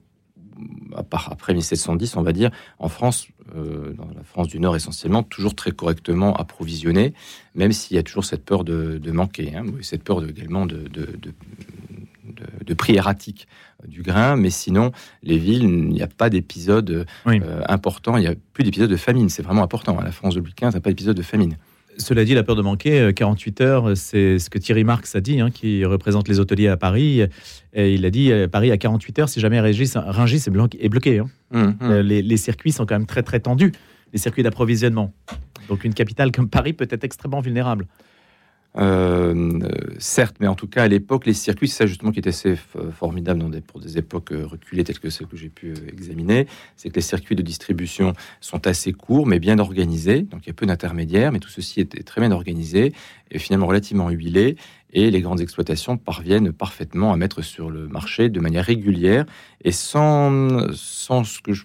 à 0.96 1.02
part 1.02 1.30
après 1.30 1.54
1710, 1.54 2.16
on 2.16 2.22
va 2.22 2.32
dire, 2.32 2.50
en 2.78 2.88
France, 2.88 3.28
euh, 3.54 3.92
dans 3.92 4.08
la 4.14 4.22
France 4.22 4.48
du 4.48 4.60
Nord 4.60 4.76
essentiellement, 4.76 5.22
toujours 5.22 5.54
très 5.54 5.72
correctement 5.72 6.34
approvisionnées, 6.34 7.14
même 7.54 7.72
s'il 7.72 7.96
y 7.96 8.00
a 8.00 8.02
toujours 8.02 8.24
cette 8.24 8.44
peur 8.44 8.64
de, 8.64 9.10
manquer, 9.10 9.54
hein, 9.54 9.64
cette 9.82 10.04
peur 10.04 10.24
également 10.24 10.66
de, 10.66 10.88
de, 10.88 11.32
prix 12.74 12.94
erratique 12.96 13.48
euh, 13.82 13.86
du 13.88 14.02
grain, 14.02 14.36
mais 14.36 14.50
sinon, 14.50 14.92
les 15.22 15.38
villes, 15.38 15.64
il 15.64 15.88
n'y 15.88 16.02
a 16.02 16.06
pas 16.06 16.30
d'épisode 16.30 17.06
euh, 17.26 17.62
important, 17.68 18.16
il 18.16 18.20
n'y 18.20 18.26
a 18.26 18.34
plus 18.52 18.64
d'épisode 18.64 18.90
de 18.90 18.96
famine. 18.96 19.28
C'est 19.28 19.42
vraiment 19.42 19.62
important. 19.62 19.98
À 19.98 20.04
la 20.04 20.12
France 20.12 20.34
de 20.34 20.40
Louis 20.40 20.54
XV, 20.56 20.68
il 20.68 20.70
n'y 20.70 20.76
a 20.76 20.80
pas 20.80 20.90
d'épisode 20.90 21.16
de 21.16 21.22
famine. 21.22 21.56
Cela 21.96 22.24
dit, 22.24 22.34
la 22.34 22.44
peur 22.44 22.54
de 22.54 22.62
manquer, 22.62 23.12
48 23.12 23.60
euh, 23.60 23.64
heures, 23.64 23.96
c'est 23.96 24.38
ce 24.38 24.50
que 24.50 24.58
Thierry 24.58 24.84
Marx 24.84 25.16
a 25.16 25.20
dit, 25.20 25.40
hein, 25.40 25.50
qui 25.50 25.84
représente 25.84 26.28
les 26.28 26.38
hôteliers 26.38 26.68
à 26.68 26.76
Paris. 26.76 27.22
Et 27.72 27.94
il 27.94 28.06
a 28.06 28.10
dit 28.10 28.30
Paris 28.52 28.70
à 28.70 28.78
48 28.78 29.18
heures, 29.18 29.28
si 29.28 29.40
jamais 29.40 29.58
Rungis, 29.60 30.44
est, 30.46 30.88
bloqué. 30.88 31.18
Hein. 31.18 31.28
Hum, 31.52 31.76
hum. 31.80 32.00
Les, 32.00 32.22
les, 32.22 32.36
circuits 32.36 32.70
sont 32.70 32.86
quand 32.86 32.94
même 32.94 33.06
très 33.06 33.24
très 33.24 33.40
tendus, 33.40 33.72
les 34.12 34.18
circuits 34.18 34.44
d'approvisionnement. 34.44 35.12
Donc 35.68 35.84
une 35.84 35.94
capitale 35.94 36.30
comme 36.30 36.48
Paris 36.48 36.72
peut 36.72 36.88
être 36.90 37.04
extrêmement 37.04 37.40
vulnérable. 37.40 37.86
Euh, 38.78 39.58
certes, 39.98 40.36
mais 40.38 40.46
en 40.46 40.54
tout 40.54 40.68
cas 40.68 40.84
à 40.84 40.88
l'époque, 40.88 41.26
les 41.26 41.34
circuits, 41.34 41.68
c'est 41.68 41.78
ça 41.78 41.86
justement 41.86 42.12
qui 42.12 42.20
était 42.20 42.28
assez 42.28 42.54
formidable 42.92 43.44
pour 43.62 43.80
des 43.80 43.98
époques 43.98 44.32
euh, 44.32 44.46
reculées 44.46 44.84
telles 44.84 45.00
que 45.00 45.10
celles 45.10 45.26
que 45.26 45.36
j'ai 45.36 45.48
pu 45.48 45.70
euh, 45.70 45.88
examiner, 45.88 46.46
c'est 46.76 46.88
que 46.90 46.94
les 46.94 47.00
circuits 47.00 47.34
de 47.34 47.42
distribution 47.42 48.12
sont 48.40 48.66
assez 48.66 48.92
courts 48.92 49.26
mais 49.26 49.40
bien 49.40 49.58
organisés, 49.58 50.22
donc 50.22 50.42
il 50.44 50.48
y 50.48 50.50
a 50.50 50.54
peu 50.54 50.66
d'intermédiaires, 50.66 51.32
mais 51.32 51.40
tout 51.40 51.48
ceci 51.48 51.80
est, 51.80 52.04
très 52.04 52.20
bien 52.20 52.30
organisé 52.30 52.92
et 53.30 53.38
finalement 53.38 53.66
relativement 53.66 54.10
huilé, 54.10 54.56
et 54.92 55.10
les 55.10 55.20
grandes 55.20 55.40
exploitations 55.40 55.96
parviennent 55.96 56.52
parfaitement 56.52 57.12
à 57.12 57.16
mettre 57.16 57.42
sur 57.42 57.70
le 57.70 57.88
marché 57.88 58.28
de 58.28 58.40
manière 58.40 58.64
régulière 58.64 59.26
et 59.64 59.72
sans, 59.72 60.72
sans 60.72 61.24
ce 61.24 61.40
que 61.40 61.52
je 61.52 61.64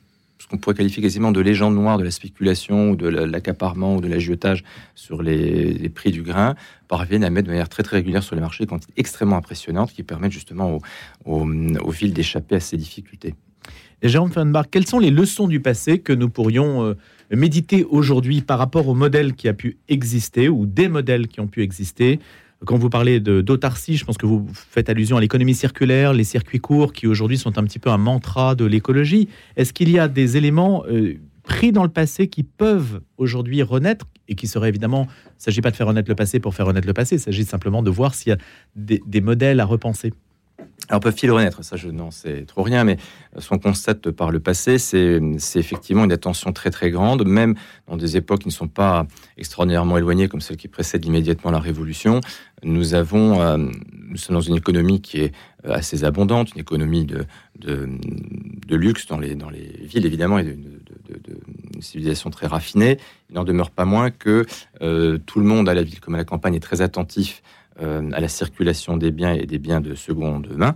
qu'on 0.53 0.59
pourrait 0.59 0.75
qualifier 0.75 1.01
quasiment 1.01 1.31
de 1.31 1.41
légende 1.41 1.73
noire 1.73 1.97
de 1.97 2.03
la 2.03 2.11
spéculation 2.11 2.91
ou 2.91 2.95
de 2.95 3.07
l'accaparement 3.07 3.95
ou 3.95 4.01
de 4.01 4.07
l'agiotage 4.07 4.63
sur 4.93 5.23
les, 5.23 5.89
prix 5.89 6.11
du 6.11 6.21
grain, 6.21 6.53
parviennent 6.87 7.23
à 7.23 7.31
mettre 7.31 7.47
de 7.47 7.51
manière 7.51 7.69
très 7.69 7.81
très 7.81 7.97
régulière 7.97 8.21
sur 8.21 8.35
les 8.35 8.41
marchés 8.41 8.63
des 8.63 8.67
quantités 8.67 8.93
extrêmement 8.95 9.37
impressionnantes 9.37 9.91
qui 9.91 10.03
permettent 10.03 10.31
justement 10.31 10.77
aux, 11.25 11.45
villes 11.89 12.13
d'échapper 12.13 12.55
à 12.55 12.59
ces 12.59 12.77
difficultés. 12.77 13.33
Et 14.03 14.09
Jérôme 14.09 14.31
Fenbach, 14.31 14.65
quelles 14.69 14.85
sont 14.85 14.99
les 14.99 15.09
leçons 15.09 15.47
du 15.47 15.59
passé 15.59 15.97
que 15.97 16.13
nous 16.13 16.29
pourrions 16.29 16.83
euh, 16.83 16.93
méditer 17.31 17.83
aujourd'hui 17.85 18.41
par 18.41 18.59
rapport 18.59 18.87
au 18.87 18.93
modèle 18.93 19.33
qui 19.33 19.47
a 19.47 19.53
pu 19.53 19.77
exister 19.87 20.49
ou 20.49 20.67
des 20.67 20.87
modèles 20.87 21.27
qui 21.27 21.39
ont 21.39 21.47
pu 21.47 21.63
exister 21.63 22.19
quand 22.65 22.77
vous 22.77 22.89
parlez 22.89 23.19
d'autarcie, 23.19 23.97
je 23.97 24.05
pense 24.05 24.17
que 24.17 24.25
vous 24.25 24.47
faites 24.53 24.89
allusion 24.89 25.17
à 25.17 25.21
l'économie 25.21 25.55
circulaire, 25.55 26.13
les 26.13 26.23
circuits 26.23 26.59
courts 26.59 26.93
qui 26.93 27.07
aujourd'hui 27.07 27.37
sont 27.37 27.57
un 27.57 27.63
petit 27.63 27.79
peu 27.79 27.89
un 27.89 27.97
mantra 27.97 28.55
de 28.55 28.65
l'écologie. 28.65 29.27
Est-ce 29.55 29.73
qu'il 29.73 29.89
y 29.89 29.99
a 29.99 30.07
des 30.07 30.37
éléments 30.37 30.83
euh, 30.87 31.15
pris 31.43 31.71
dans 31.71 31.83
le 31.83 31.89
passé 31.89 32.27
qui 32.27 32.43
peuvent 32.43 33.01
aujourd'hui 33.17 33.63
renaître 33.63 34.05
et 34.27 34.35
qui 34.35 34.47
seraient 34.47 34.69
évidemment, 34.69 35.07
il 35.25 35.29
ne 35.37 35.43
s'agit 35.43 35.61
pas 35.61 35.71
de 35.71 35.75
faire 35.75 35.87
renaître 35.87 36.09
le 36.09 36.15
passé 36.15 36.39
pour 36.39 36.55
faire 36.55 36.65
renaître 36.65 36.87
le 36.87 36.93
passé, 36.93 37.15
il 37.15 37.19
s'agit 37.19 37.43
simplement 37.43 37.83
de 37.83 37.89
voir 37.89 38.15
s'il 38.15 38.29
y 38.29 38.33
a 38.33 38.37
des 38.75 39.21
modèles 39.21 39.59
à 39.59 39.65
repenser? 39.65 40.13
Alors 40.89 40.99
peuvent-ils 40.99 41.31
renaître? 41.31 41.63
Ça, 41.63 41.77
je 41.77 41.89
n'en 41.89 42.11
sais 42.11 42.43
trop 42.45 42.61
rien, 42.61 42.83
mais 42.83 42.97
ce 43.37 43.47
qu'on 43.47 43.57
constate 43.57 44.11
par 44.11 44.31
le 44.31 44.39
passé, 44.39 44.77
c'est 44.77 45.19
effectivement 45.55 46.03
une 46.03 46.11
attention 46.11 46.51
très 46.51 46.71
très 46.71 46.91
grande, 46.91 47.25
même 47.25 47.55
dans 47.87 47.95
des 47.95 48.17
époques 48.17 48.41
qui 48.41 48.49
ne 48.49 48.53
sont 48.53 48.67
pas 48.67 49.07
extraordinairement 49.37 49.97
éloignées, 49.97 50.27
comme 50.27 50.41
celle 50.41 50.57
qui 50.57 50.67
précède 50.67 51.05
immédiatement 51.05 51.51
la 51.51 51.59
Révolution. 51.59 52.19
Nous 52.63 52.93
avons, 52.93 53.41
euh, 53.41 53.57
nous 53.57 54.17
sommes 54.17 54.35
dans 54.35 54.41
une 54.41 54.55
économie 54.55 55.01
qui 55.01 55.21
est 55.21 55.33
euh, 55.65 55.73
assez 55.73 56.03
abondante, 56.03 56.53
une 56.53 56.61
économie 56.61 57.05
de, 57.05 57.89
luxe 58.69 59.07
dans 59.07 59.19
les, 59.19 59.35
dans 59.35 59.49
les 59.49 59.79
villes 59.81 60.05
évidemment 60.05 60.39
et 60.39 60.43
de, 60.43 60.57
civilisation 61.79 62.29
très 62.29 62.47
raffinée. 62.47 62.97
Il 63.29 63.35
n'en 63.35 63.43
demeure 63.43 63.71
pas 63.71 63.85
moins 63.85 64.09
que 64.09 64.45
euh, 64.81 65.17
tout 65.25 65.39
le 65.39 65.45
monde 65.45 65.67
à 65.67 65.73
la 65.73 65.83
ville 65.83 65.99
comme 65.99 66.15
à 66.15 66.17
la 66.17 66.23
campagne 66.23 66.55
est 66.55 66.61
très 66.61 66.81
attentif 66.81 67.43
à 67.79 68.19
la 68.19 68.27
circulation 68.27 68.97
des 68.97 69.11
biens 69.11 69.33
et 69.33 69.45
des 69.45 69.59
biens 69.59 69.81
de 69.81 69.95
seconde 69.95 70.47
main. 70.55 70.75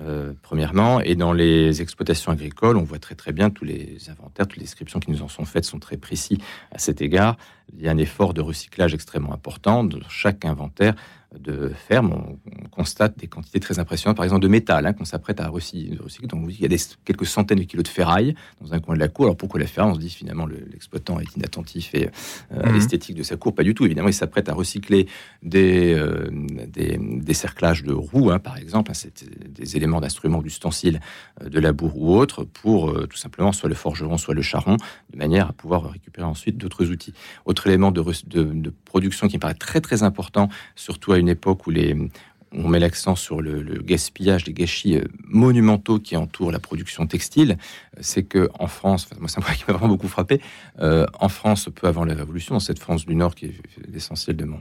Euh, 0.00 0.34
premièrement, 0.42 1.00
et 1.00 1.14
dans 1.14 1.32
les 1.32 1.80
exploitations 1.80 2.30
agricoles, 2.30 2.76
on 2.76 2.82
voit 2.82 2.98
très 2.98 3.14
très 3.14 3.32
bien 3.32 3.48
tous 3.48 3.64
les 3.64 3.98
inventaires, 4.10 4.46
toutes 4.46 4.58
les 4.58 4.64
descriptions 4.64 5.00
qui 5.00 5.10
nous 5.10 5.22
en 5.22 5.28
sont 5.28 5.46
faites 5.46 5.64
sont 5.64 5.78
très 5.78 5.96
précis 5.96 6.38
à 6.70 6.78
cet 6.78 7.00
égard. 7.00 7.36
Il 7.72 7.82
y 7.82 7.88
a 7.88 7.90
un 7.90 7.98
effort 7.98 8.34
de 8.34 8.40
recyclage 8.40 8.94
extrêmement 8.94 9.32
important. 9.32 9.84
Dans 9.84 9.98
chaque 10.08 10.44
inventaire, 10.44 10.94
de 11.38 11.70
ferme, 11.74 12.12
on, 12.12 12.38
constate 12.70 13.18
des 13.18 13.26
quantités 13.26 13.58
très 13.58 13.78
impressionnantes, 13.78 14.16
par 14.16 14.24
exemple 14.24 14.42
de 14.42 14.48
métal, 14.48 14.84
hein, 14.84 14.92
qu'on 14.92 15.06
s'apprête 15.06 15.40
à 15.40 15.48
recycler. 15.48 15.96
Donc 16.28 16.46
il 16.50 16.60
y 16.60 16.64
a 16.66 16.68
des, 16.68 16.76
quelques 17.06 17.24
centaines 17.24 17.58
de 17.58 17.64
kilos 17.64 17.84
de 17.84 17.88
ferraille 17.88 18.34
dans 18.60 18.74
un 18.74 18.80
coin 18.80 18.94
de 18.94 19.00
la 19.00 19.08
cour. 19.08 19.24
Alors 19.24 19.36
pourquoi 19.36 19.58
la 19.58 19.66
ferme? 19.66 19.92
On 19.92 19.94
se 19.94 20.00
dit 20.00 20.10
finalement 20.10 20.46
l'exploitant 20.46 21.18
est 21.18 21.36
inattentif 21.36 21.94
et 21.94 22.08
euh, 22.52 22.62
à 22.62 22.68
mhm. 22.68 22.74
l'esthétique 22.74 23.16
de 23.16 23.22
sa 23.22 23.36
cour. 23.36 23.54
Pas 23.54 23.62
du 23.62 23.74
tout. 23.74 23.86
Évidemment, 23.86 24.08
il 24.08 24.14
s'apprête 24.14 24.50
à 24.50 24.52
recycler 24.52 25.06
des, 25.42 25.94
euh, 25.94 26.28
des, 26.30 27.34
cerclages 27.34 27.82
de 27.82 27.92
roues, 27.94 28.30
hein, 28.30 28.38
par 28.38 28.58
exemple, 28.58 28.92
hein, 28.92 29.08
des 29.48 29.76
éléments 29.76 30.00
d'instruments, 30.00 30.42
d'ustensiles, 30.42 31.00
euh, 31.42 31.48
de 31.48 31.58
labour 31.60 31.96
ou 31.96 32.14
autres, 32.14 32.44
pour 32.44 32.92
tout 33.08 33.16
simplement 33.16 33.52
soit 33.52 33.70
le 33.70 33.74
forgeron, 33.74 34.18
soit 34.18 34.34
le 34.34 34.42
charron, 34.42 34.76
de 35.10 35.16
manière 35.16 35.48
à 35.48 35.52
pouvoir 35.52 35.90
récupérer 35.90 36.26
ensuite 36.26 36.58
d'autres 36.58 36.90
outils. 36.90 37.14
Autre 37.46 37.55
élément 37.64 37.92
de, 37.92 38.02
de, 38.26 38.42
de 38.42 38.72
production 38.84 39.28
qui 39.28 39.36
me 39.36 39.40
paraît 39.40 39.54
très 39.54 39.80
très 39.80 40.02
important, 40.02 40.48
surtout 40.74 41.12
à 41.12 41.18
une 41.18 41.28
époque 41.28 41.66
où 41.66 41.70
les, 41.70 41.96
on 42.52 42.68
met 42.68 42.78
l'accent 42.78 43.16
sur 43.16 43.40
le, 43.40 43.62
gaspillage, 43.82 44.46
les 44.46 44.52
gâchis 44.52 44.96
euh, 44.96 45.04
monumentaux 45.24 45.98
qui 45.98 46.16
entourent 46.16 46.52
la 46.52 46.58
production 46.58 47.06
textile, 47.06 47.58
c'est 48.00 48.22
que 48.22 48.48
en 48.58 48.66
France, 48.66 49.08
moi 49.18 49.28
c'est 49.28 49.38
un 49.38 49.42
point 49.42 49.54
qui 49.56 49.64
m'a 49.66 49.74
vraiment 49.74 49.92
beaucoup 49.92 50.08
frappé, 50.08 50.40
euh, 50.80 51.06
en 51.18 51.28
France, 51.28 51.68
peu 51.74 51.86
avant 51.86 52.04
la 52.04 52.14
Révolution, 52.14 52.54
dans 52.54 52.60
cette 52.60 52.78
France 52.78 53.06
du 53.06 53.14
Nord 53.14 53.34
qui 53.34 53.46
est 53.46 53.54
l'essentiel 53.92 54.36
de 54.36 54.44
mon, 54.44 54.60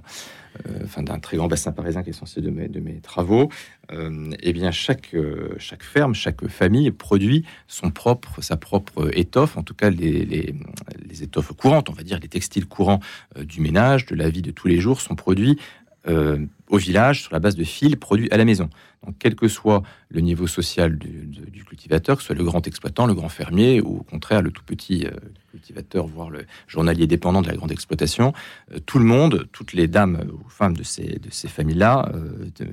euh, 0.68 0.80
enfin 0.84 1.04
d'un 1.04 1.20
très 1.20 1.38
grand 1.38 1.48
bassin 1.48 1.72
parisien 1.72 2.02
qui 2.02 2.10
est 2.10 2.14
l'essentiel 2.14 2.46
de 2.46 2.80
mes, 2.80 3.00
travaux, 3.02 3.50
eh 3.92 4.54
bien 4.54 4.72
chaque 4.72 5.16
chaque 5.60 5.84
ferme, 5.84 6.16
chaque 6.16 6.48
famille 6.48 6.90
produit 6.90 7.46
son 7.68 7.92
propre, 7.92 8.42
sa 8.42 8.58
propre 8.58 9.16
étoffe, 9.16 9.58
en 9.58 9.64
tout 9.64 9.76
cas 9.76 9.92
les, 9.92 10.26
les, 10.26 11.24
étoffes 11.24 11.54
courantes, 11.54 11.90
on 11.90 11.94
va 11.94 12.02
dire 12.02 12.20
les 12.20 12.28
textiles 12.28 12.66
courants 12.66 13.00
du 13.40 13.62
ménage, 13.62 14.08
de 14.08 14.16
la 14.16 14.30
vie 14.30 14.42
de 14.42 14.52
tous 14.52 14.68
les 14.68 14.80
jours, 14.80 15.02
sont 15.02 15.16
produits 15.16 15.60
euh, 15.85 15.85
au 16.08 16.78
village 16.78 17.24
sur 17.24 17.34
la 17.34 17.40
base 17.40 17.56
de 17.56 17.64
fils 17.64 17.96
produits 17.96 18.30
à 18.32 18.38
la 18.38 18.46
maison. 18.46 18.70
Donc, 19.06 19.16
quel 19.20 19.36
que 19.36 19.48
soit 19.48 19.84
le 20.10 20.22
niveau 20.22 20.48
social 20.48 20.98
du, 20.98 21.64
cultivateur, 21.64 22.16
que 22.16 22.22
ce 22.22 22.28
soit 22.28 22.36
le 22.36 22.44
grand 22.44 22.66
exploitant, 22.68 23.06
le 23.06 23.14
grand 23.14 23.30
fermier, 23.30 23.82
ou 23.82 24.00
au 24.00 24.04
contraire 24.04 24.42
le 24.42 24.52
tout 24.52 24.64
petit 24.64 25.06
euh, 25.06 25.12
cultivateur, 25.52 26.08
voire 26.08 26.30
le 26.30 26.46
journalier 26.68 27.08
dépendant 27.08 27.42
de 27.42 27.48
la 27.48 27.56
grande 27.56 27.72
exploitation, 27.72 28.34
euh, 28.74 28.80
tout 28.86 29.00
le 29.00 29.06
monde, 29.06 29.48
toutes 29.52 29.74
les 29.74 29.88
dames 29.88 30.24
ou 30.32 30.50
femmes 30.50 30.76
de 30.76 30.84
ces 30.84 31.48
familles-là, 31.48 32.12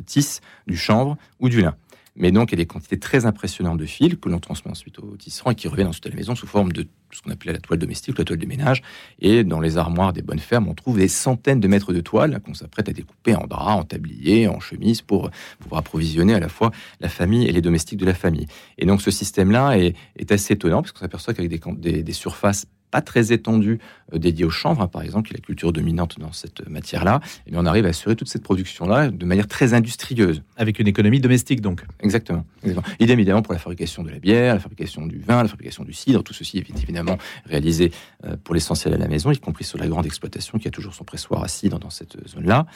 tissent 0.06 0.40
du 0.66 0.76
chanvre 0.76 1.16
ou 1.40 1.48
du 1.48 1.62
lin. 1.62 1.74
Mais 2.14 2.30
donc, 2.30 2.50
il 2.50 2.52
y 2.52 2.60
a 2.60 2.62
des 2.62 2.66
quantités 2.66 2.98
très 2.98 3.24
impressionnantes 3.24 3.78
de 3.78 3.86
fils 3.86 4.16
que 4.20 4.28
l'on 4.28 4.38
transmet 4.38 4.70
ensuite 4.70 4.98
aux 4.98 5.16
tisserands 5.16 5.52
et 5.52 5.54
qui 5.54 5.66
reviennent 5.66 5.88
ensuite 5.88 6.06
à 6.06 6.10
la 6.10 6.16
maison 6.16 6.34
sous 6.34 6.46
forme 6.46 6.72
de 6.72 6.86
ce 7.10 7.22
qu'on 7.22 7.30
appelait 7.30 7.52
la 7.52 7.58
toile 7.58 7.78
domestique, 7.78 8.18
la 8.18 8.24
toile 8.24 8.38
de 8.38 8.46
ménage. 8.46 8.82
Et 9.18 9.44
dans 9.44 9.60
les 9.60 9.78
armoires 9.78 10.12
des 10.12 10.20
bonnes 10.20 10.38
fermes, 10.38 10.68
on 10.68 10.74
trouve 10.74 10.98
des 10.98 11.08
centaines 11.08 11.60
de 11.60 11.68
mètres 11.68 11.92
de 11.92 12.00
toile 12.00 12.40
qu'on 12.44 12.54
s'apprête 12.54 12.88
à 12.88 12.92
découper 12.92 13.34
en 13.34 13.46
drap, 13.46 13.76
en 13.76 13.84
tablier, 13.84 14.46
en 14.46 14.60
chemise 14.60 15.00
pour 15.00 15.30
pouvoir 15.58 15.80
approvisionner 15.80 16.34
à 16.34 16.40
la 16.40 16.48
fois 16.48 16.70
la 17.00 17.08
famille 17.08 17.46
et 17.46 17.52
les 17.52 17.62
domestiques 17.62 17.98
de 17.98 18.06
la 18.06 18.14
famille. 18.14 18.46
Et 18.76 18.84
donc, 18.84 19.00
ce 19.00 19.10
système-là 19.10 19.78
est, 19.78 19.94
assez 20.30 20.54
étonnant 20.54 20.82
parce 20.82 20.92
qu'on 20.92 21.00
s'aperçoit 21.00 21.34
qu'avec 21.34 21.50
des, 21.80 22.02
des 22.02 22.12
surfaces 22.12 22.66
pas 22.92 23.00
très 23.00 23.32
étendue 23.32 23.80
dédiée 24.12 24.44
au 24.44 24.50
chanvre, 24.50 24.82
hein, 24.82 24.86
par 24.86 25.02
exemple, 25.02 25.28
qui 25.28 25.34
est 25.34 25.38
la 25.38 25.44
culture 25.44 25.72
dominante 25.72 26.20
dans 26.20 26.30
cette 26.30 26.68
matière-là, 26.68 27.20
et 27.46 27.50
eh 27.52 27.56
on 27.56 27.66
arrive 27.66 27.86
à 27.86 27.88
assurer 27.88 28.14
toute 28.14 28.28
cette 28.28 28.42
production-là 28.44 29.10
de 29.10 29.26
manière 29.26 29.48
très 29.48 29.74
industrieuse. 29.74 30.42
Avec 30.56 30.78
une 30.78 30.86
économie 30.86 31.18
domestique, 31.18 31.60
donc. 31.60 31.82
Exactement. 32.00 32.44
exactement. 32.62 32.94
Idem 33.00 33.18
évidemment 33.18 33.42
pour 33.42 33.54
la 33.54 33.58
fabrication 33.58 34.04
de 34.04 34.10
la 34.10 34.18
bière, 34.18 34.54
la 34.54 34.60
fabrication 34.60 35.06
du 35.06 35.18
vin, 35.18 35.42
la 35.42 35.48
fabrication 35.48 35.82
du 35.82 35.94
cidre, 35.94 36.22
tout 36.22 36.34
ceci 36.34 36.58
est 36.58 36.82
évidemment 36.82 37.16
réalisé 37.46 37.90
pour 38.44 38.54
l'essentiel 38.54 38.94
à 38.94 38.98
la 38.98 39.08
maison, 39.08 39.32
y 39.32 39.38
compris 39.38 39.64
sur 39.64 39.78
la 39.78 39.88
grande 39.88 40.06
exploitation 40.06 40.58
qui 40.58 40.68
a 40.68 40.70
toujours 40.70 40.94
son 40.94 41.04
pressoir 41.04 41.42
à 41.42 41.48
cidre 41.48 41.78
dans 41.78 41.90
cette 41.90 42.16
zone-là. 42.28 42.66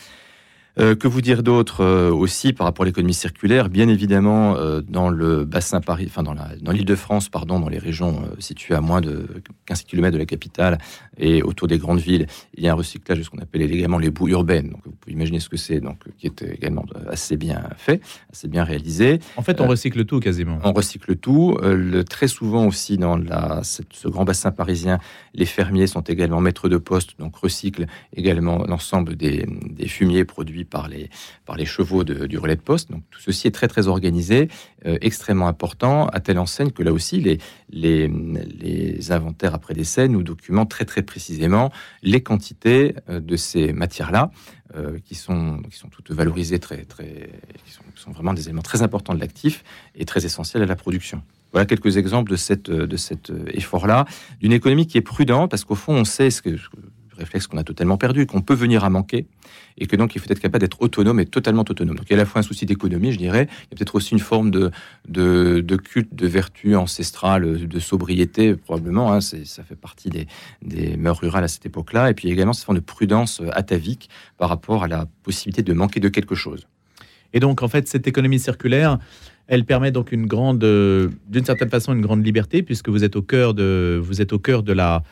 Euh, 0.79 0.95
que 0.95 1.09
vous 1.09 1.23
dire 1.23 1.43
d'autre 1.43 1.83
euh, 1.83 2.11
aussi 2.11 2.53
par 2.53 2.67
rapport 2.67 2.83
à 2.83 2.87
l'économie 2.87 3.15
circulaire? 3.15 3.71
Bien 3.71 3.89
évidemment, 3.89 4.57
euh, 4.57 4.83
dans 4.87 5.09
le 5.09 5.47
bassin 5.47 5.81
Paris, 5.81 6.05
enfin 6.07 6.23
dans 6.23 6.73
l'île-de-France, 6.73 7.31
pardon, 7.31 7.59
dans 7.59 7.71
les 7.71 7.79
régions 7.79 8.23
situées 8.39 8.75
à 8.75 8.83
moins 8.83 9.01
de 9.01 9.27
15 9.65 9.85
km 9.85 10.13
de 10.13 10.19
la 10.19 10.27
capitale 10.27 10.77
et 11.17 11.43
autour 11.43 11.67
des 11.67 11.79
grandes 11.79 12.01
villes, 12.01 12.27
il 12.55 12.65
y 12.65 12.69
a 12.69 12.73
un 12.73 12.75
recyclage 12.75 13.19
de 13.19 13.23
ce 13.23 13.31
qu'on 13.31 13.39
appelle 13.39 13.63
également 13.63 13.99
les 13.99 14.11
boues 14.11 14.29
urbaines. 14.29 14.69
Donc 14.69 14.81
vous 14.85 14.93
pouvez 14.93 15.15
imaginer 15.15 15.41
ce 15.41 15.49
que 15.49 15.57
c'est, 15.57 15.81
donc 15.81 15.99
qui 16.19 16.27
est 16.27 16.43
également 16.43 16.85
assez 17.09 17.39
bien 17.39 17.71
fait, 17.79 18.03
assez 18.31 18.49
bien 18.49 18.63
réalisé. 18.63 19.21
En 19.39 19.43
fait, 19.43 19.63
on 19.63 19.67
recycle 19.67 20.05
tout 20.05 20.21
quasiment. 20.21 20.59
On 20.63 20.73
recycle 20.73 21.17
tout. 21.17 21.57
Le, 21.63 22.05
très 22.05 22.29
souvent 22.29 22.67
aussi 22.67 22.99
dans 22.99 23.17
la, 23.17 23.63
ce 23.63 24.09
grand 24.09 24.25
bassin 24.25 24.51
parisien, 24.51 24.99
les 25.33 25.47
fermiers 25.47 25.87
sont 25.87 26.03
également 26.03 26.43
maîtres 26.43 26.69
de 26.69 26.77
poste, 26.77 27.19
donc 27.19 27.35
recyclent 27.37 27.87
également 28.15 28.59
l'ensemble 28.67 29.17
des, 29.17 29.47
des 29.71 29.89
fumiers 29.89 30.27
produits 30.27 30.66
par 30.67 30.89
les, 30.89 31.11
par 31.45 31.57
les 31.57 31.65
chevaux 31.65 32.05
du 32.05 32.39
relais 32.39 32.57
de 32.57 32.61
poste. 32.61 32.91
Donc 32.91 33.03
tout 33.11 33.21
ceci 33.21 33.47
est 33.47 33.53
très 33.53 33.69
très 33.69 33.89
organisé, 33.89 34.49
euh, 34.87 34.99
extrêmement 35.01 35.49
important, 35.49 36.07
à 36.09 36.21
telle 36.21 36.39
enseigne 36.39 36.71
que 36.71 36.83
là 36.83 36.93
aussi 36.93 37.21
les, 37.21 37.39
les, 37.71 38.09
les 38.09 39.13
inventaires 39.13 39.55
après 39.55 39.75
décès 39.75 40.09
nous 40.09 40.23
documentent 40.23 40.71
très 40.71 40.85
très 40.85 41.03
précisément 41.03 41.73
les 42.03 42.23
quantités 42.23 42.95
euh, 43.09 43.21
de 43.21 43.37
ces 43.37 43.73
matières-là. 43.73 44.31
Euh, 44.75 44.99
qui, 45.05 45.15
sont, 45.15 45.63
qui 45.71 45.79
sont 45.79 45.89
toutes 45.89 46.11
valorisées, 46.11 46.59
très, 46.59 46.85
très, 46.85 47.31
qui 47.65 47.73
sont, 47.73 48.11
vraiment 48.11 48.35
des 48.35 48.43
éléments 48.47 48.63
très 48.63 48.83
importants 48.83 49.15
de 49.15 49.21
l'actif 49.21 49.63
et 49.95 50.05
très 50.05 50.27
essentiels 50.27 50.61
à 50.61 50.67
la 50.67 50.75
production. 50.75 51.23
Voilà 51.53 51.67
quelques 51.67 51.97
exemples 51.97 52.33
de, 52.33 52.37
cette, 52.37 52.69
de 52.69 52.97
cet 52.97 53.33
effort-là, 53.55 54.07
d'une 54.41 54.53
économie 54.53 54.89
qui 54.89 54.99
est 54.99 55.03
prudente, 55.03 55.53
parce 55.53 55.65
qu'au 55.65 55.77
fond, 55.77 55.95
on 55.95 56.05
sait 56.05 56.31
ce 56.31 56.43
que, 56.43 56.57
réflexe 57.17 57.47
qu'on 57.47 57.59
a 57.59 57.65
totalement 57.65 57.97
perdu, 57.97 58.27
qu'on 58.27 58.43
peut 58.43 58.55
venir 58.55 58.85
à 58.85 58.91
manquer, 58.91 59.27
et 59.79 59.87
que 59.87 59.97
donc 59.97 60.15
il 60.15 60.21
faut 60.21 60.31
être 60.31 60.41
capable 60.41 60.63
d'être 60.63 60.81
autonome 60.81 61.21
et 61.21 61.27
totalement 61.27 61.65
autonome. 61.69 61.97
Donc 61.97 62.07
il 62.09 62.13
y 62.13 62.15
a 62.15 62.19
à 62.19 62.23
la 62.23 62.27
fois 62.27 62.41
un 62.41 62.43
souci 62.43 62.67
d'économie, 62.67 63.13
je 63.13 63.19
dirais, 63.19 63.49
il 63.51 63.65
y 63.71 63.75
a 63.75 63.77
peut-être 63.77 63.95
aussi 63.95 64.13
une 64.13 64.21
forme 64.21 64.51
de, 64.51 64.71
de, 65.09 65.77
culte, 65.77 66.15
de 66.15 66.27
vertu 66.27 66.77
ancestrale, 66.77 67.67
de 67.67 67.79
sobriété, 67.79 68.55
probablement, 68.55 69.13
hein, 69.13 69.21
ça 69.21 69.63
fait 69.63 69.77
partie 69.77 70.11
des, 70.11 70.27
des 70.63 70.97
mœurs 70.97 71.21
rurales 71.21 71.45
à 71.45 71.49
cette 71.49 71.67
époque-là, 71.67 72.11
et 72.11 72.15
puis 72.15 72.31
également 72.31 72.53
cette 72.53 72.65
forme 72.65 72.79
de 72.79 72.85
prudence 72.85 73.43
atavique 73.53 74.09
par 74.39 74.49
rapport 74.49 74.85
à 74.85 74.89
la 74.89 75.07
possibilité 75.23 75.63
de 75.63 75.73
manquer 75.73 76.01
de 76.01 76.09
quelque 76.09 76.35
chose. 76.35 76.67
Et 77.33 77.41
donc 77.41 77.63
en 77.63 77.69
fait, 77.69 77.89
cette 77.89 78.07
économie 78.07 78.39
circulaire, 78.39 78.99
elle 79.47 79.65
permet 79.65 79.93
donc 79.93 80.13
une 80.13 80.27
grande, 80.27 80.59
d'une 80.59 81.45
certaine 81.45 81.69
façon, 81.69 81.93
une 81.93 82.01
grande 82.01 82.25
liberté, 82.25 82.63
puisque 82.63 82.89
vous 82.89 83.05
êtes 83.05 83.17
au 83.17 83.23
cœur 83.23 83.55
de, 83.55 84.01
vous 84.03 84.21
êtes 84.21 84.33
au 84.33 84.39
cœur 84.39 84.63
de 84.63 84.73
la 84.73 85.03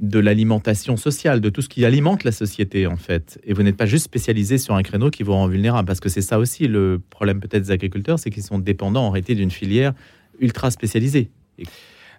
de 0.00 0.18
l'alimentation 0.18 0.96
sociale, 0.96 1.40
de 1.40 1.48
tout 1.48 1.60
ce 1.60 1.68
qui 1.68 1.84
alimente 1.84 2.24
la 2.24 2.32
société 2.32 2.86
en 2.86 2.96
fait. 2.96 3.40
Et 3.44 3.52
vous 3.52 3.62
n'êtes 3.62 3.76
pas 3.76 3.86
juste 3.86 4.04
spécialisé 4.04 4.58
sur 4.58 4.74
un 4.74 4.82
créneau 4.82 5.10
qui 5.10 5.22
vous 5.22 5.32
rend 5.32 5.48
vulnérable, 5.48 5.86
parce 5.86 6.00
que 6.00 6.08
c'est 6.08 6.22
ça 6.22 6.38
aussi 6.38 6.68
le 6.68 7.00
problème 7.10 7.40
peut-être 7.40 7.64
des 7.64 7.70
agriculteurs, 7.70 8.18
c'est 8.18 8.30
qu'ils 8.30 8.44
sont 8.44 8.58
dépendants 8.58 9.06
en 9.06 9.10
réalité 9.10 9.34
d'une 9.34 9.50
filière 9.50 9.92
ultra 10.40 10.70
spécialisée. 10.70 11.30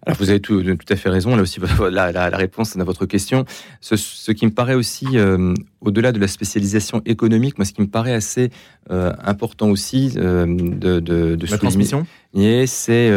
Alors 0.06 0.18
vous 0.18 0.30
avez 0.30 0.40
tout, 0.40 0.64
tout, 0.64 0.94
à 0.94 0.96
fait 0.96 1.10
raison, 1.10 1.36
là 1.36 1.42
aussi 1.42 1.60
la, 1.92 2.12
la, 2.12 2.30
réponse 2.30 2.76
à 2.78 2.84
votre 2.84 3.06
question. 3.06 3.46
Ce, 3.82 4.32
qui 4.32 4.46
me 4.46 4.52
paraît 4.52 4.76
aussi, 4.76 5.06
euh, 5.16 5.54
au-delà 5.82 6.12
de 6.12 6.20
la 6.20 6.28
spécialisation 6.28 7.02
économique, 7.06 7.58
moi 7.58 7.66
ce 7.66 7.74
qui 7.74 7.82
me 7.82 7.88
paraît 7.88 8.14
assez 8.14 8.50
euh, 8.92 9.14
important 9.22 9.70
aussi 9.70 10.14
euh, 10.16 10.46
de, 10.46 11.00
de, 11.00 11.36
de 11.36 11.48
la 11.48 11.58
transmission 11.58 12.06
c'est 12.34 13.10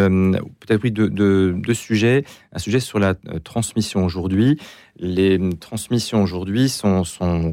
peut-être 0.61 0.83
oui 0.83 0.91
deux, 0.91 1.75
sujets. 1.75 2.25
Un 2.53 2.59
sujet 2.59 2.81
sur 2.81 2.99
la 2.99 3.15
transmission 3.45 4.05
aujourd'hui. 4.05 4.59
Les 4.99 5.39
transmissions 5.59 6.23
aujourd'hui 6.23 6.69
sont, 6.69 7.05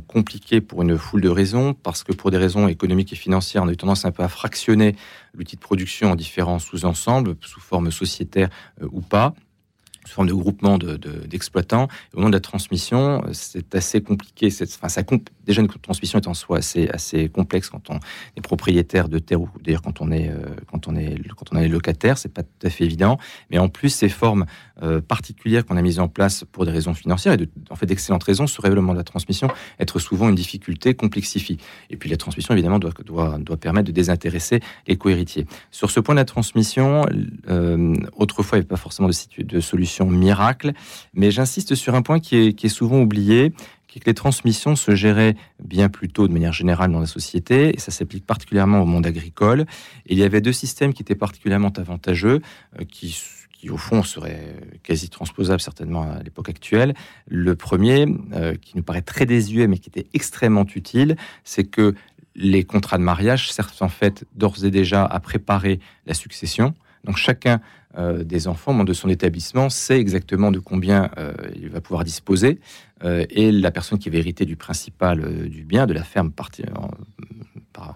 compliquées 0.08 0.62
pour 0.62 0.82
une 0.82 0.98
foule 0.98 1.22
de 1.22 1.30
raisons, 1.30 1.74
parce 1.74 2.04
que 2.04 2.12
pour 2.12 2.32
des 2.32 2.38
raisons 2.38 2.67
économiques 2.67 3.13
et 3.13 3.15
financières, 3.15 3.63
on 3.63 3.67
a 3.67 3.72
eu 3.72 3.78
tendance 3.78 4.06
un 4.06 4.12
peu 4.12 4.24
à 4.24 4.28
fractionner 4.28 4.95
l'outil 5.34 5.56
de 5.56 5.62
production 5.62 6.12
en 6.12 6.15
différents 6.15 6.60
sous-ensembles, 6.60 7.36
sous 7.41 7.62
forme 7.62 7.91
sociétaire 7.91 8.50
euh, 8.82 8.88
ou 8.91 9.02
pas 9.02 9.34
sous 10.06 10.15
forme 10.15 10.28
de 10.28 10.34
groupement 10.34 10.78
d'exploitants. 10.78 11.86
De, 11.86 11.91
Au 12.15 12.17
moment 12.17 12.30
de 12.30 12.36
la 12.36 12.39
transmission, 12.39 13.22
c'est 13.32 13.76
assez 13.76 14.02
compliqué. 14.02 14.50
Enfin, 14.62 14.89
ça, 14.89 15.04
déjà, 15.49 15.62
une 15.62 15.67
transmission 15.67 16.19
est 16.19 16.27
en 16.27 16.33
soi 16.33 16.59
assez, 16.91 17.29
complexe 17.29 17.69
quand 17.69 17.89
on 17.89 17.99
est 18.35 18.41
propriétaire 18.41 19.09
de 19.09 19.19
terre 19.19 19.41
ou 19.41 19.49
d'ailleurs 19.63 19.81
quand 19.81 20.01
on 20.01 20.12
est, 20.12 20.29
euh, 20.29 20.38
quand 20.67 20.88
on 20.88 20.95
est, 20.95 21.15
quand 21.35 21.51
on 21.51 21.57
est 21.57 21.67
locataire, 21.67 22.17
c'est 22.17 22.33
pas 22.33 22.43
tout 22.43 22.67
à 22.67 22.69
fait 22.69 22.85
évident. 22.85 23.17
Mais 23.49 23.57
en 23.57 23.69
plus, 23.69 23.89
ces 23.89 24.09
formes 24.09 24.45
euh, 24.83 25.01
particulières 25.01 25.65
qu'on 25.65 25.77
a 25.77 25.81
mises 25.81 25.99
en 25.99 26.07
place 26.07 26.45
pour 26.51 26.65
des 26.65 26.71
raisons 26.71 26.93
financières 26.93 27.33
et 27.33 27.38
de, 27.38 27.49
en 27.69 27.75
fait 27.75 27.85
d'excellentes 27.85 28.23
raisons, 28.23 28.47
ce 28.47 28.62
règlement 28.62 28.93
de 28.93 28.97
la 28.97 29.03
transmission 29.03 29.49
être 29.79 29.99
souvent 29.99 30.29
une 30.29 30.35
difficulté 30.35 30.93
complexifie. 30.93 31.57
Et 31.89 31.97
puis 31.97 32.09
la 32.09 32.17
transmission, 32.17 32.53
évidemment, 32.53 32.79
doit, 32.79 32.93
doit, 33.05 33.38
doit 33.39 33.57
permettre 33.57 33.88
de 33.88 33.91
désintéresser 33.91 34.62
les 34.88 34.97
co-héritiers. 34.97 35.45
Sur 35.71 35.91
ce 35.91 35.99
point 35.99 36.15
de 36.15 36.19
la 36.19 36.25
transmission, 36.25 37.05
euh, 37.49 37.93
autrefois, 38.15 38.57
il 38.57 38.62
n'y 38.62 38.65
avait 38.65 38.69
pas 38.69 38.77
forcément 38.77 39.09
de, 39.09 39.43
de 39.43 39.59
solution 39.59 40.05
miracle. 40.05 40.73
Mais 41.13 41.31
j'insiste 41.31 41.75
sur 41.75 41.95
un 41.95 42.01
point 42.01 42.19
qui 42.19 42.38
est, 42.38 42.67
souvent 42.69 42.99
oublié, 43.01 43.53
qui 43.89 43.97
est 43.97 44.02
que 44.02 44.06
les 44.06 44.13
transmissions 44.13 44.75
se 44.75 44.95
géraient 44.95 45.36
bien 45.62 45.89
plus 45.89 46.10
tôt 46.10 46.28
de 46.28 46.34
manière 46.34 46.54
générale 46.54 46.91
dans 46.91 46.99
la 46.99 47.08
société, 47.08 47.75
et 47.75 47.80
ça 47.80 47.91
s'applique 47.91 48.25
particulièrement 48.25 48.82
au 48.82 48.86
monde 48.86 49.08
agricole. 49.08 49.65
Il 50.06 50.17
y 50.17 50.23
avait 50.23 50.41
deux 50.41 50.54
systèmes 50.54 50.93
qui 50.93 51.02
étaient 51.02 51.15
particulièrement 51.15 51.73
avantageux, 51.75 52.39
euh, 52.80 52.86
qui 52.86 53.19
qui 53.52 53.69
au 53.69 53.75
fond 53.75 54.04
seraient 54.04 54.56
quasi 54.84 55.10
transposables 55.10 55.60
certainement 55.60 56.04
à 56.04 56.23
l'époque 56.23 56.47
actuelle. 56.47 56.93
Le 57.28 57.58
premier, 57.58 58.06
euh, 58.32 58.56
qui 58.56 58.78
nous 58.78 58.84
paraît 58.84 59.02
très 59.02 59.25
désuet 59.25 59.67
mais 59.67 59.78
qui 59.78 59.89
était 59.89 60.08
extrêmement 60.13 60.65
utile, 60.75 61.17
c'est 61.43 61.65
que 61.65 61.93
les 62.36 62.63
contrats 62.63 62.97
de 62.97 63.04
mariage 63.04 63.52
servent 63.52 63.73
en 63.82 63.89
fait 63.89 64.23
d'ores 64.34 64.63
et 64.63 64.71
déjà 64.71 65.04
à 65.04 65.19
préparer 65.19 65.82
la 66.06 66.13
succession. 66.13 66.73
Donc 67.04 67.17
chacun 67.17 67.60
euh, 67.97 68.23
des 68.23 68.47
enfants, 68.47 68.82
de 68.86 68.93
son 68.93 69.10
établissement, 69.10 69.69
sait 69.69 69.99
exactement 69.99 70.52
de 70.52 70.60
combien 70.60 71.12
il 71.54 71.67
va 71.67 71.82
pouvoir 71.82 72.06
disposer. 72.06 72.62
Euh, 73.03 73.25
et 73.29 73.51
la 73.51 73.71
personne 73.71 73.99
qui 73.99 74.09
va 74.09 74.17
hériter 74.17 74.45
du 74.45 74.55
principal 74.55 75.49
du 75.49 75.63
bien, 75.63 75.88
de 75.88 75.93
la 75.93 76.03
ferme 76.03 76.31
partie, 76.31 76.63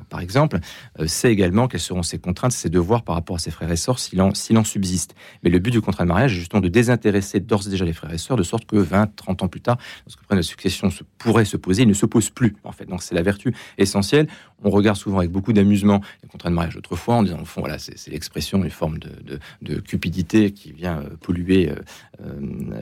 par, 0.10 0.20
exemple, 0.22 0.60
euh, 1.00 1.08
sait 1.08 1.32
également 1.32 1.68
quelles 1.68 1.80
seront 1.80 2.04
ses 2.04 2.20
contraintes, 2.20 2.52
ses 2.52 2.70
devoirs 2.70 3.04
par 3.04 3.16
rapport 3.16 3.36
à 3.36 3.40
ses 3.40 3.52
frères 3.52 3.72
et 3.72 3.76
sœurs 3.76 4.00
s'il 4.00 4.22
en, 4.22 4.64
subsiste. 4.64 5.16
Mais 5.44 5.50
le 5.50 5.60
but 5.60 5.72
du 5.72 5.82
contrat 5.82 6.04
de 6.04 6.10
mariage 6.10 6.34
est 6.34 6.40
justement 6.40 6.62
de 6.62 6.68
désintéresser 6.68 7.40
d'ores 7.40 7.68
et 7.68 7.70
déjà 7.70 7.86
les 7.86 7.94
frères 7.94 8.14
et 8.14 8.18
sœurs, 8.18 8.38
de 8.38 8.44
sorte 8.44 8.66
que 8.66 8.78
20, 8.78 9.16
30 9.16 9.44
ans 9.44 9.48
plus 9.48 9.62
tard, 9.62 9.78
lorsque 10.06 10.34
de 10.34 10.42
succession 10.42 10.90
se, 10.90 11.04
pourrait 11.18 11.46
se 11.46 11.58
poser, 11.58 11.84
il 11.84 11.88
ne 11.88 11.94
se 11.94 12.06
pose 12.06 12.30
plus, 12.30 12.56
en 12.64 12.72
fait. 12.72 12.86
Donc 12.86 13.04
c'est 13.04 13.16
la 13.16 13.22
vertu 13.22 13.54
essentielle. 13.78 14.28
On 14.64 14.70
regarde 14.70 14.98
souvent 14.98 15.20
avec 15.20 15.32
beaucoup 15.32 15.54
d'amusement 15.54 16.02
les 16.22 16.30
contrats 16.30 16.50
de 16.50 16.56
mariage 16.56 16.78
autrefois, 16.78 17.16
en 17.16 17.24
disant, 17.24 17.42
au 17.42 17.46
fond, 17.46 17.62
voilà, 17.62 17.78
c'est 17.80 18.10
l'expression, 18.10 18.64
une 18.64 18.70
forme 18.70 18.98
de, 19.00 19.80
cupidité 19.80 20.52
qui 20.52 20.72
vient 20.72 21.00
euh, 21.00 21.10
polluer 21.20 21.70
euh, 21.70 22.34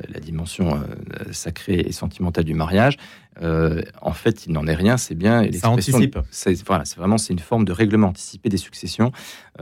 la 0.10 0.20
dimension 0.20 0.82
sacrée 1.32 1.80
et 1.80 1.92
sentimentale 1.92 2.44
du 2.44 2.54
mariage. 2.54 2.98
Euh, 3.42 3.82
en 4.02 4.12
fait, 4.12 4.46
il 4.46 4.52
n'en 4.52 4.68
est 4.68 4.76
rien. 4.76 4.98
C'est 4.98 5.16
bien. 5.16 5.50
Ça 5.54 5.70
anticipe. 5.70 6.20
C'est 6.32 6.62
voilà, 6.66 6.86
c'est 6.86 6.98
vraiment 6.98 7.18
c'est 7.18 7.34
une 7.34 7.40
forme 7.40 7.66
de 7.66 7.72
règlement 7.72 8.08
anticipé 8.08 8.50
des 8.50 8.58
successions. 8.58 9.12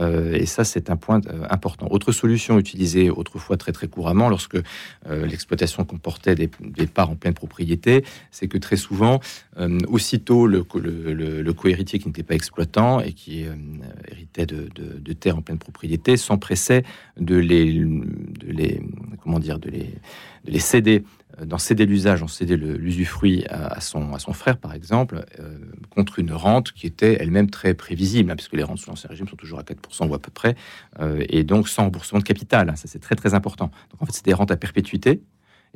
Euh, 0.00 0.32
et 0.34 0.46
ça, 0.46 0.64
c'est 0.64 0.90
un 0.90 0.96
point 0.96 1.20
euh, 1.26 1.46
important. 1.50 1.86
Autre 1.90 2.12
solution 2.12 2.58
utilisée 2.58 3.10
autrefois 3.10 3.56
très 3.56 3.72
très 3.72 3.88
couramment 3.88 4.28
lorsque 4.28 4.58
l'exploitation 5.08 5.84
comportait 5.84 6.34
des, 6.34 6.48
parts 6.86 7.10
en 7.10 7.16
pleine 7.16 7.34
propriété, 7.34 8.04
c'est 8.30 8.48
que 8.48 8.58
très 8.58 8.76
souvent, 8.76 9.20
aussitôt 9.88 10.46
le, 10.46 10.64
le, 10.74 11.42
le, 11.42 11.52
co-héritier 11.52 11.98
qui 11.98 12.09
n'était 12.10 12.22
pas 12.22 12.34
exploitant 12.34 13.00
et 13.00 13.12
qui 13.12 13.46
héritait 14.08 14.46
de, 14.46 15.12
terres 15.12 15.38
en 15.38 15.42
pleine 15.42 15.58
propriété 15.58 16.16
s'empressait 16.16 16.84
de 17.18 17.36
les, 17.36 17.72
de 17.74 18.46
les 18.46 18.80
comment 19.22 19.38
dire 19.38 19.58
de 19.58 19.70
les, 19.70 19.94
de 20.44 20.50
les 20.50 20.58
céder 20.58 21.04
d'en 21.44 21.58
céder 21.58 21.86
l'usage, 21.86 22.22
en 22.22 22.28
céder 22.28 22.56
l'usufruit 22.56 23.44
à, 23.48 23.80
son, 23.80 24.14
à 24.14 24.18
son 24.18 24.32
frère, 24.32 24.58
par 24.58 24.74
exemple, 24.74 25.24
euh, 25.38 25.58
contre 25.90 26.18
une 26.18 26.32
rente 26.32 26.72
qui 26.72 26.86
était 26.86 27.16
elle-même 27.20 27.50
très 27.50 27.74
prévisible, 27.74 28.30
hein, 28.30 28.36
puisque 28.36 28.54
les 28.54 28.62
rentes 28.62 28.78
sous 28.78 28.90
l'Ancien 28.90 29.08
Régime 29.08 29.28
sont 29.28 29.36
toujours 29.36 29.58
à 29.58 29.62
4% 29.62 30.08
ou 30.08 30.14
à 30.14 30.18
peu 30.18 30.30
près, 30.30 30.54
euh, 31.00 31.24
et 31.28 31.44
donc 31.44 31.68
sans 31.68 31.84
remboursement 31.84 32.18
de 32.18 32.24
capital. 32.24 32.68
Hein, 32.68 32.76
ça, 32.76 32.88
c'est 32.88 32.98
très, 32.98 33.14
très 33.14 33.34
important. 33.34 33.70
Donc, 33.90 34.02
en 34.02 34.06
fait, 34.06 34.24
des 34.24 34.34
rentes 34.34 34.50
à 34.50 34.56
perpétuité. 34.56 35.22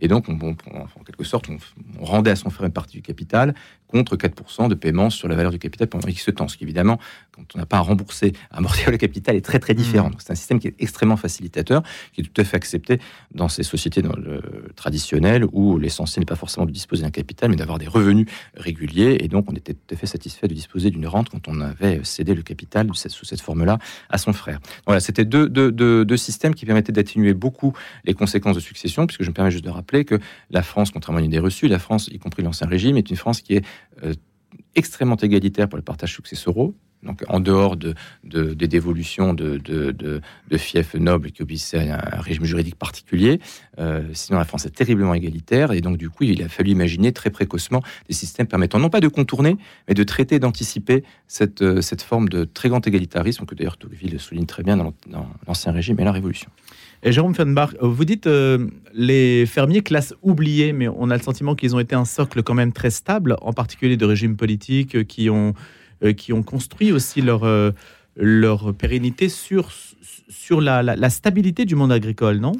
Et 0.01 0.09
donc, 0.09 0.29
on, 0.29 0.35
en 0.35 1.05
quelque 1.05 1.23
sorte, 1.25 1.49
on, 1.49 2.05
rendait 2.05 2.33
à 2.33 2.37
son 2.37 2.51
frère 2.51 2.67
une 2.67 2.73
partie 2.73 2.97
du 2.97 3.03
capital 3.03 3.55
contre 3.95 4.17
4% 4.17 4.69
de 4.69 4.75
paiement 4.75 5.09
sur 5.09 5.29
la 5.29 5.37
valeur 5.37 5.53
du 5.53 5.61
capital 5.61 5.87
pendant 5.87 6.09
X 6.09 6.29
temps. 6.35 6.49
Ce 6.49 6.57
qui, 6.57 6.65
évidemment, 6.65 6.99
quand 7.31 7.45
on 7.55 7.59
n'a 7.61 7.65
pas 7.65 7.77
à 7.77 7.81
rembourser, 7.81 8.33
à 8.51 8.57
amortir 8.57 8.91
le 8.91 8.97
capital, 8.97 9.37
est 9.37 9.41
très 9.41 9.61
très 9.61 9.73
différent. 9.73 10.09
Mmh. 10.09 10.17
C'est 10.19 10.33
un 10.33 10.35
système 10.35 10.59
qui 10.59 10.67
est 10.67 10.75
extrêmement 10.81 11.17
facilitateur, 11.17 11.85
qui 12.13 12.23
est 12.23 12.25
tout 12.25 12.41
à 12.41 12.45
fait 12.45 12.57
accepté 12.57 12.99
dans 13.33 13.49
ces 13.49 13.63
sociétés 13.63 14.03
dans 14.03 14.17
le, 14.17 14.43
traditionnelles 14.75 15.45
où 15.53 15.79
l'essentiel 15.79 16.23
n'est 16.23 16.27
pas 16.27 16.35
forcément 16.35 16.67
de 16.67 16.73
disposer 16.73 17.03
d'un 17.03 17.13
capital, 17.13 17.51
mais 17.51 17.57
d'avoir 17.57 17.79
des 17.79 17.87
revenus 17.87 18.27
réguliers. 18.57 19.19
Et 19.21 19.29
donc, 19.29 19.49
on 19.49 19.55
était 19.55 19.75
tout 19.75 19.95
à 19.95 19.97
fait 19.97 20.09
satisfait 20.09 20.49
de 20.49 20.55
disposer 20.55 20.91
d'une 20.91 21.07
rente 21.07 21.29
quand 21.29 21.47
on 21.47 21.61
avait 21.61 22.01
cédé 22.03 22.35
le 22.35 22.43
capital 22.43 22.91
sous 22.95 23.25
cette 23.25 23.41
forme-là 23.41 23.79
à 24.11 24.19
son 24.19 24.33
frère. 24.33 24.59
Voilà, 24.87 24.99
c'était 24.99 25.25
deux, 25.25 25.49
deux, 25.49 25.71
deux, 25.71 26.17
systèmes 26.17 26.57
qui 26.57 26.67
permettaient 26.67 26.93
d'atténuer 26.93 27.33
beaucoup 27.33 27.75
les 28.05 28.15
conséquences 28.15 28.57
de 28.57 28.61
succession, 28.61 29.07
puisque 29.07 29.23
je 29.23 29.29
me 29.29 29.35
permets 29.35 29.53
juste 29.53 29.65
de 29.65 29.71
rappeler 29.71 30.05
que 30.05 30.19
la 30.51 30.63
France, 30.63 30.91
contrairement 30.91 31.19
à 31.19 31.21
une 31.21 31.31
idée 31.31 31.39
reçue, 31.39 31.69
la 31.69 31.79
France, 31.79 32.09
y 32.13 32.19
compris 32.19 32.43
l'ancien 32.43 32.67
régime, 32.67 32.97
est 32.97 33.09
une 33.09 33.17
France 33.17 33.41
qui 33.41 33.55
est 33.55 33.65
extrêmement 34.75 35.17
égalitaire 35.17 35.69
pour 35.69 35.77
le 35.77 35.83
partage 35.83 36.15
successoraux, 36.15 36.75
donc 37.05 37.23
en 37.29 37.41
dehors 37.41 37.77
de, 37.77 37.95
des 38.25 38.69
dévolutions 38.69 39.35
de, 39.35 39.59
de, 39.59 40.21
fiefs 40.57 40.95
nobles 40.95 41.33
qui 41.33 41.43
obéissaient 41.43 41.91
à 41.91 42.19
un 42.19 42.21
régime 42.21 42.45
juridique 42.45 42.77
particulier. 42.77 43.41
Euh, 43.79 44.03
sinon, 44.13 44.39
la 44.39 44.45
France 44.45 44.67
est 44.67 44.71
terriblement 44.71 45.15
égalitaire 45.15 45.73
et 45.73 45.81
donc 45.81 45.97
du 45.97 46.09
coup, 46.09 46.25
il 46.25 46.43
a 46.43 46.49
fallu 46.49 46.71
imaginer 46.71 47.13
très 47.13 47.31
précocement 47.31 47.83
des 48.09 48.15
systèmes 48.15 48.47
permettant 48.47 48.79
non 48.79 48.89
pas 48.89 49.01
de 49.01 49.09
contourner, 49.09 49.57
mais 49.89 49.95
de 49.95 50.05
traiter, 50.05 50.39
d'anticiper 50.39 51.03
cette, 51.27 51.63
euh, 51.63 51.81
cette 51.81 52.03
forme 52.03 52.29
de 52.29 52.45
très 52.45 52.69
grand 52.69 52.87
égalitarisme 52.87 53.47
que 53.47 53.55
d'ailleurs 53.55 53.77
Tocqueville 53.77 54.19
souligne 54.21 54.47
très 54.47 54.63
bien 54.63 54.77
dans 54.77 54.95
l'Ancien 55.47 55.73
Régime 55.73 55.99
et 56.01 56.05
la 56.05 56.13
Révolution. 56.13 56.51
Et 57.07 57.13
Jérôme 57.13 57.35
Fenbach, 57.35 57.75
vous 57.83 58.05
dites 58.07 58.27
euh, 58.27 58.67
les 58.95 59.45
fermiers 59.45 59.83
classe 59.83 60.15
oubliés, 60.23 60.73
mais 60.73 60.89
on 60.89 61.11
a 61.11 61.17
le 61.17 61.23
sentiment 61.23 61.55
qu'ils 61.55 61.77
ont 61.77 61.79
été 61.79 61.95
un 61.95 62.07
socle 62.07 62.43
quand 62.43 62.55
même 62.55 62.73
très 62.73 62.89
stable, 62.89 63.37
en 63.43 63.53
particulier 63.53 63.99
de 63.99 64.07
régimes 64.07 64.37
politiques 64.37 65.07
qui 65.07 65.29
ont 65.29 65.53
qui 66.17 66.33
ont 66.33 66.43
construit 66.43 66.93
aussi 66.93 67.21
leur, 67.23 67.45
euh, 67.45 67.71
leur 68.17 68.75
pérennité 68.75 69.29
sur, 69.29 69.71
sur 70.29 70.61
la, 70.61 70.83
la, 70.83 71.11
stabilité 71.11 71.65
du 71.65 71.75
monde 71.75 71.93
agricole, 71.93 72.39
non? 72.39 72.53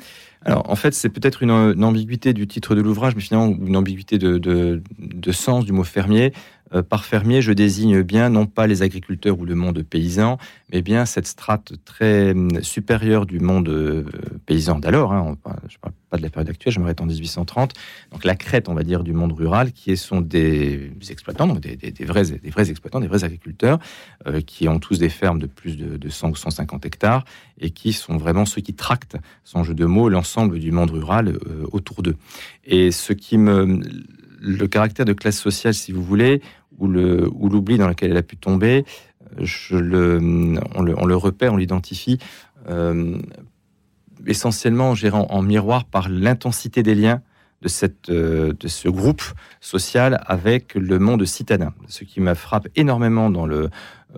Alors, 0.45 0.69
en 0.69 0.77
fait, 0.77 0.93
c'est 0.93 1.09
peut-être 1.09 1.43
une, 1.43 1.51
ambiguïté 1.51 2.35
du 2.35 2.47
titre 2.47 2.75
de 2.75 2.83
l'ouvrage, 2.83 3.15
mais 3.17 3.23
finalement 3.23 3.57
une 3.65 3.77
ambiguïté 3.77 4.19
de, 4.19 4.39
de, 4.39 5.33
sens 5.33 5.65
du 5.65 5.73
mot 5.73 5.85
fermier. 5.85 6.33
Euh, 6.75 6.83
par 6.83 7.05
fermier, 7.05 7.43
je 7.43 7.53
désigne 7.53 8.03
bien 8.03 8.29
non 8.29 8.47
pas 8.47 8.67
les 8.67 8.83
agriculteurs 8.83 9.39
ou 9.39 9.45
le 9.45 9.55
monde 9.55 9.83
paysan, 9.83 10.39
mais 10.73 10.83
bien 10.83 11.07
cette 11.07 11.27
strate 11.27 11.73
très 11.85 12.33
hum, 12.33 12.63
supérieure 12.63 13.27
du 13.27 13.41
monde 13.41 13.69
euh, 13.69 14.05
paysan 14.47 14.79
d'alors. 14.79 15.13
Hein. 15.13 15.37
je 15.69 15.77
ne 15.77 15.81
parle 15.81 15.95
pas 16.11 16.17
de 16.17 16.23
la 16.23 16.31
période 16.31 16.51
actuelle, 16.51 16.73
je 16.73 16.81
m'arrête 16.81 17.01
en 17.01 17.07
1830. 17.07 17.73
Donc 18.13 18.25
la 18.25 18.35
crête, 18.35 18.69
on 18.69 18.75
va 18.75 18.83
dire, 18.83 19.05
du 19.05 19.13
monde 19.13 19.33
rural, 19.33 19.73
qui 19.73 19.97
sont 19.97 20.21
des 20.21 20.93
exploitants, 21.11 21.47
donc 21.47 21.61
des, 21.61 21.77
vrais, 22.05 22.25
des 22.25 22.51
vrais 22.51 22.71
exploitants, 22.71 23.01
des 23.01 23.09
vrais 23.09 23.25
agriculteurs, 23.25 23.79
euh, 24.27 24.41
qui 24.41 24.69
ont 24.69 24.79
tous 24.79 24.99
des 24.99 25.09
fermes 25.09 25.39
de 25.39 25.47
plus 25.47 25.77
de, 25.77 26.09
100 26.09 26.31
ou 26.31 26.37
150 26.37 26.87
hectares, 26.87 27.25
et 27.61 27.71
qui 27.71 27.93
sont 27.93 28.17
vraiment 28.17 28.47
ceux 28.47 28.61
qui 28.61 28.75
tractent, 28.75 29.17
sans 29.45 29.63
jeu 29.63 29.75
de 29.75 29.85
mots, 29.85 30.09
l'ensemble 30.09 30.59
du 30.59 30.73
monde 30.73 30.91
rural 30.91 31.39
autour 31.73 32.03
d'eux. 32.03 32.17
Et 32.65 32.91
ce 32.91 33.13
qui 33.13 33.39
me 33.39 33.81
le 34.45 34.67
caractère 34.67 35.07
de 35.07 35.13
classe 35.13 35.39
sociale, 35.39 35.75
si 35.75 35.93
vous 35.93 36.03
voulez, 36.03 36.43
ou 36.79 36.89
l'oubli 36.89 37.79
dans 37.79 37.89
lequel 37.89 38.11
elle 38.11 38.17
a 38.17 38.23
pu 38.23 38.37
tomber, 38.37 38.85
je 39.39 39.77
le, 39.77 40.19
on, 40.75 40.83
le, 40.83 41.17
repère, 41.17 41.55
on 41.55 41.57
l'identifie 41.57 42.19
euh, 42.69 43.19
essentiellement 44.27 44.91
en, 44.91 45.17
en, 45.17 45.43
miroir 45.43 45.85
par 45.85 46.09
l'intensité 46.09 46.83
des 46.83 46.95
liens 46.95 47.23
de, 47.63 47.69
cette, 47.69 48.11
euh, 48.11 48.53
de 48.59 48.69
ce 48.69 48.89
groupe 48.89 49.23
social 49.61 50.23
avec 50.27 50.75
le 50.75 50.99
monde 50.99 51.25
citadin. 51.25 51.73
Ce 51.89 52.05
qui 52.05 52.21
me 52.21 52.35
frappe 52.35 52.69
énormément 52.77 53.31
dans 53.31 53.47
le, 53.47 53.71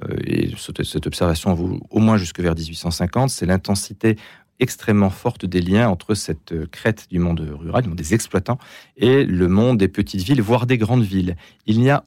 euh, 0.04 0.16
et 0.24 0.52
cette, 0.58 1.06
observation 1.06 1.80
au 1.90 1.98
moins 1.98 2.16
jusque 2.16 2.40
vers 2.40 2.54
1850, 2.54 3.30
c'est 3.30 3.46
l'intensité 3.46 4.16
extrêmement 4.60 5.10
forte 5.10 5.44
des 5.44 5.60
liens 5.60 5.88
entre 5.88 6.14
cette 6.14 6.52
euh, 6.52 6.66
crête 6.70 7.06
du 7.10 7.18
monde 7.18 7.40
rural, 7.40 7.82
du 7.82 7.88
monde 7.88 7.98
des 7.98 8.14
exploitants, 8.14 8.58
et 8.96 9.24
le 9.24 9.48
monde 9.48 9.78
des 9.78 9.88
petites 9.88 10.22
villes, 10.22 10.42
voire 10.42 10.66
des 10.66 10.78
grandes 10.78 11.04
villes. 11.04 11.36
Il 11.66 11.80
n'y 11.80 11.90
a 11.90 12.04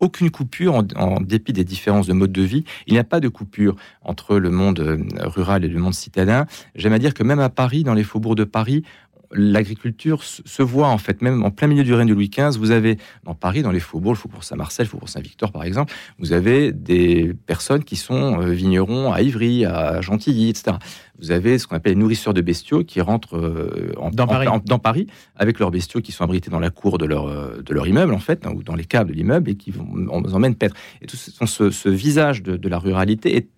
aucune 0.00 0.30
coupure 0.30 0.84
en, 0.96 1.20
dépit 1.20 1.52
des 1.52 1.64
différences 1.64 2.06
de 2.06 2.12
mode 2.12 2.32
de 2.32 2.42
vie. 2.42 2.64
Il 2.86 2.92
n'y 2.92 2.98
a 2.98 3.04
pas 3.04 3.20
de 3.20 3.28
coupure 3.28 3.76
entre 4.02 4.36
le 4.36 4.50
monde 4.50 4.80
euh, 4.80 4.98
rural 5.20 5.64
et 5.64 5.68
le 5.68 5.78
monde 5.78 5.94
citadin. 5.94 6.46
J'aime 6.74 6.92
à 6.92 6.98
dire 6.98 7.14
que 7.14 7.22
même 7.22 7.40
à 7.40 7.48
Paris, 7.48 7.82
dans 7.82 7.94
les 7.94 8.04
faubourgs 8.04 8.36
de 8.36 8.44
Paris, 8.44 8.84
l'agriculture 9.32 10.22
se 10.22 10.62
voit 10.62 10.88
en 10.88 10.98
fait, 10.98 11.22
même 11.22 11.42
en 11.44 11.50
plein 11.50 11.68
milieu 11.68 11.84
du 11.84 11.94
règne 11.94 12.08
de 12.08 12.14
Louis 12.14 12.28
XV, 12.28 12.58
vous 12.58 12.70
avez 12.70 12.98
dans 13.24 13.34
Paris, 13.34 13.62
dans 13.62 13.70
les 13.70 13.80
faubourgs, 13.80 14.14
le 14.14 14.18
faubourg 14.18 14.44
Saint-Marcel, 14.44 14.86
le 14.86 14.90
faubourg 14.90 15.08
Saint-Victor 15.08 15.52
par 15.52 15.64
exemple, 15.64 15.92
vous 16.18 16.32
avez 16.32 16.72
des 16.72 17.34
personnes 17.46 17.84
qui 17.84 17.96
sont 17.96 18.40
euh, 18.40 18.50
vignerons 18.50 19.12
à 19.12 19.22
Ivry, 19.22 19.64
à 19.64 20.00
Gentilly, 20.00 20.50
etc. 20.50 20.76
Vous 21.18 21.30
avez 21.30 21.58
ce 21.58 21.66
qu'on 21.66 21.76
appelle 21.76 21.94
les 21.94 21.98
nourrisseurs 21.98 22.34
de 22.34 22.42
bestiaux 22.42 22.84
qui 22.84 23.00
rentrent 23.00 23.36
euh, 23.36 23.92
dans, 24.12 24.78
Paris. 24.78 25.06
avec 25.34 25.58
leurs 25.58 25.70
bestiaux 25.70 26.00
qui 26.00 26.12
sont 26.12 26.24
abrités 26.24 26.50
dans 26.50 26.60
la 26.60 26.70
cour 26.70 26.98
de 26.98 27.06
leur, 27.06 27.26
euh, 27.26 27.62
de 27.64 27.74
leur 27.74 27.86
immeuble 27.86 28.12
en 28.12 28.18
fait, 28.18 28.46
hein, 28.46 28.52
ou 28.54 28.62
dans 28.62 28.74
les 28.74 28.84
caves 28.84 29.08
de 29.08 29.12
l'immeuble 29.12 29.50
et 29.50 29.54
qui 29.56 29.70
vont, 29.70 29.86
on, 30.10 30.22
emmène 30.32 30.54
paître. 30.54 30.76
Et 31.00 31.06
tout 31.06 31.16
ce, 31.16 31.70
ce 31.70 31.88
visage 31.88 32.42
de, 32.42 32.56
de 32.56 32.68
la 32.68 32.78
ruralité 32.78 33.36
est 33.36 33.48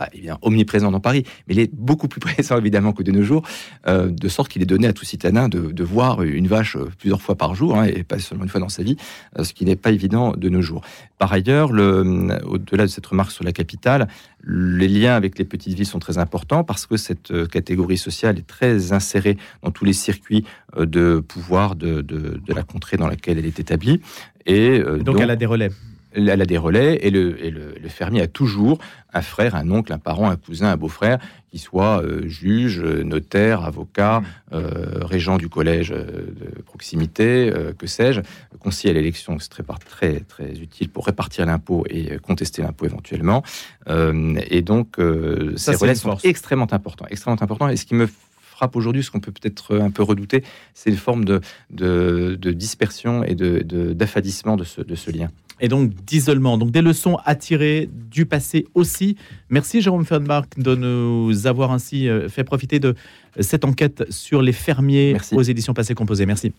pas 0.00 0.08
évidemment 0.14 0.38
omniprésent 0.40 0.90
dans 0.90 1.00
Paris, 1.00 1.24
mais 1.46 1.54
il 1.54 1.60
est 1.60 1.70
beaucoup 1.74 2.08
plus 2.08 2.20
présent 2.28 2.56
évidemment 2.56 2.92
que 2.92 3.02
de 3.02 3.12
nos 3.12 3.22
jours, 3.22 3.42
euh, 3.86 4.08
de 4.08 4.28
sorte 4.28 4.50
qu'il 4.50 4.62
est 4.62 4.66
donné 4.66 4.86
à 4.86 4.94
tout 4.94 5.04
citadin 5.04 5.48
de, 5.48 5.84
voir 5.84 6.22
une 6.22 6.46
vache 6.46 6.76
euh, 6.76 6.88
plusieurs 6.98 7.20
fois 7.20 7.34
par 7.34 7.54
jour, 7.54 7.76
hein, 7.76 7.84
et 7.84 8.02
pas 8.02 8.18
seulement 8.18 8.44
une 8.44 8.50
fois 8.50 8.60
dans 8.60 8.68
sa 8.68 8.82
vie, 8.82 8.96
euh, 9.38 9.44
ce 9.44 9.52
qui 9.52 9.64
n'est 9.64 9.76
pas 9.76 9.90
évident 9.90 10.32
de 10.32 10.48
nos 10.48 10.62
jours. 10.62 10.82
Par 11.18 11.32
ailleurs, 11.32 11.70
au-delà 11.70 12.84
de 12.84 12.90
cette 12.90 13.06
remarque 13.06 13.30
sur 13.30 13.44
la 13.44 13.52
capitale, 13.52 14.08
les 14.42 14.88
liens 14.88 15.14
avec 15.14 15.38
les 15.38 15.44
petites 15.44 15.74
villes 15.74 15.86
sont 15.86 15.98
très 15.98 16.16
importants 16.16 16.64
parce 16.64 16.86
que 16.86 16.96
cette 16.96 17.48
catégorie 17.48 17.98
sociale 17.98 18.38
est 18.38 18.46
très 18.46 18.92
insérée 18.92 19.36
dans 19.62 19.70
tous 19.70 19.84
les 19.84 19.92
circuits 19.92 20.44
de 20.78 21.20
pouvoir 21.20 21.76
de, 21.76 22.02
la 22.48 22.62
contrée 22.62 22.96
dans 22.96 23.08
laquelle 23.08 23.38
elle 23.38 23.44
est 23.44 23.60
établie. 23.60 24.00
Et, 24.46 24.78
donc, 24.78 25.02
donc, 25.02 25.20
elle 25.20 25.30
a 25.30 25.36
des 25.36 25.44
relais 25.44 25.70
elle 26.12 26.42
a 26.42 26.46
des 26.46 26.58
relais 26.58 26.98
et 27.02 27.10
le, 27.10 27.74
fermier 27.88 28.22
a 28.22 28.28
toujours 28.28 28.78
un 29.12 29.22
frère, 29.22 29.54
un 29.54 29.70
oncle, 29.70 29.92
un 29.92 29.98
parent, 29.98 30.30
un 30.30 30.36
cousin, 30.36 30.70
un 30.70 30.76
beau-frère 30.76 31.18
qui 31.50 31.58
soit 31.58 32.00
euh, 32.02 32.28
juge, 32.28 32.80
notaire, 32.80 33.64
avocat, 33.64 34.20
mmh. 34.20 34.24
euh, 34.52 35.04
régent 35.04 35.36
du 35.36 35.48
collège 35.48 35.90
euh, 35.90 36.04
de 36.04 36.62
proximité, 36.62 37.52
que 37.76 37.86
sais-je, 37.86 38.20
conseiller 38.60 38.90
à 38.90 38.94
l'élection, 38.94 39.38
c'est 39.40 39.48
très, 39.48 39.64
très, 39.64 40.20
très 40.20 40.52
utile 40.58 40.88
pour 40.88 41.06
répartir 41.06 41.46
l'impôt 41.46 41.84
et 41.90 42.18
contester 42.18 42.62
l'impôt 42.62 42.86
éventuellement. 42.86 43.42
et 43.88 44.62
donc, 44.62 44.96
ces 45.56 45.74
relais 45.74 45.94
sont 45.94 46.16
extrêmement 46.22 46.72
importants, 46.72 47.06
extrêmement 47.10 47.42
importants. 47.42 47.68
Et 47.68 47.76
ce 47.76 47.84
qui 47.84 47.94
me 47.94 48.08
frappe 48.40 48.76
aujourd'hui, 48.76 49.02
ce 49.02 49.10
qu'on 49.10 49.20
peut 49.20 49.32
peut-être 49.32 49.78
un 49.78 49.90
peu 49.90 50.02
redouter, 50.02 50.44
c'est 50.74 50.90
une 50.90 50.96
forme 50.96 51.24
de, 51.24 51.40
de, 51.70 52.50
dispersion 52.52 53.24
et 53.24 53.34
d'affadissement 53.34 54.56
de, 54.56 54.64
de, 54.78 54.84
de 54.84 54.94
ce 54.94 55.10
lien 55.10 55.30
et 55.60 55.68
donc 55.68 55.92
d'isolement. 56.04 56.58
Donc 56.58 56.70
des 56.70 56.82
leçons 56.82 57.18
à 57.24 57.34
tirer 57.34 57.88
du 58.10 58.26
passé 58.26 58.66
aussi. 58.74 59.16
Merci 59.48 59.80
Jérôme 59.80 60.04
Fernbach 60.04 60.44
de 60.56 60.74
nous 60.74 61.46
avoir 61.46 61.72
ainsi 61.72 62.08
euh, 62.08 62.28
fait 62.28 62.44
profiter 62.44 62.80
de 62.80 62.94
cette 63.38 63.64
enquête 63.64 64.04
sur 64.10 64.42
les 64.42 64.52
fermiers 64.52 65.16
aux 65.32 65.42
éditions 65.42 65.74
Passé 65.74 65.94
Composé. 65.94 66.26
Merci. 66.26 66.52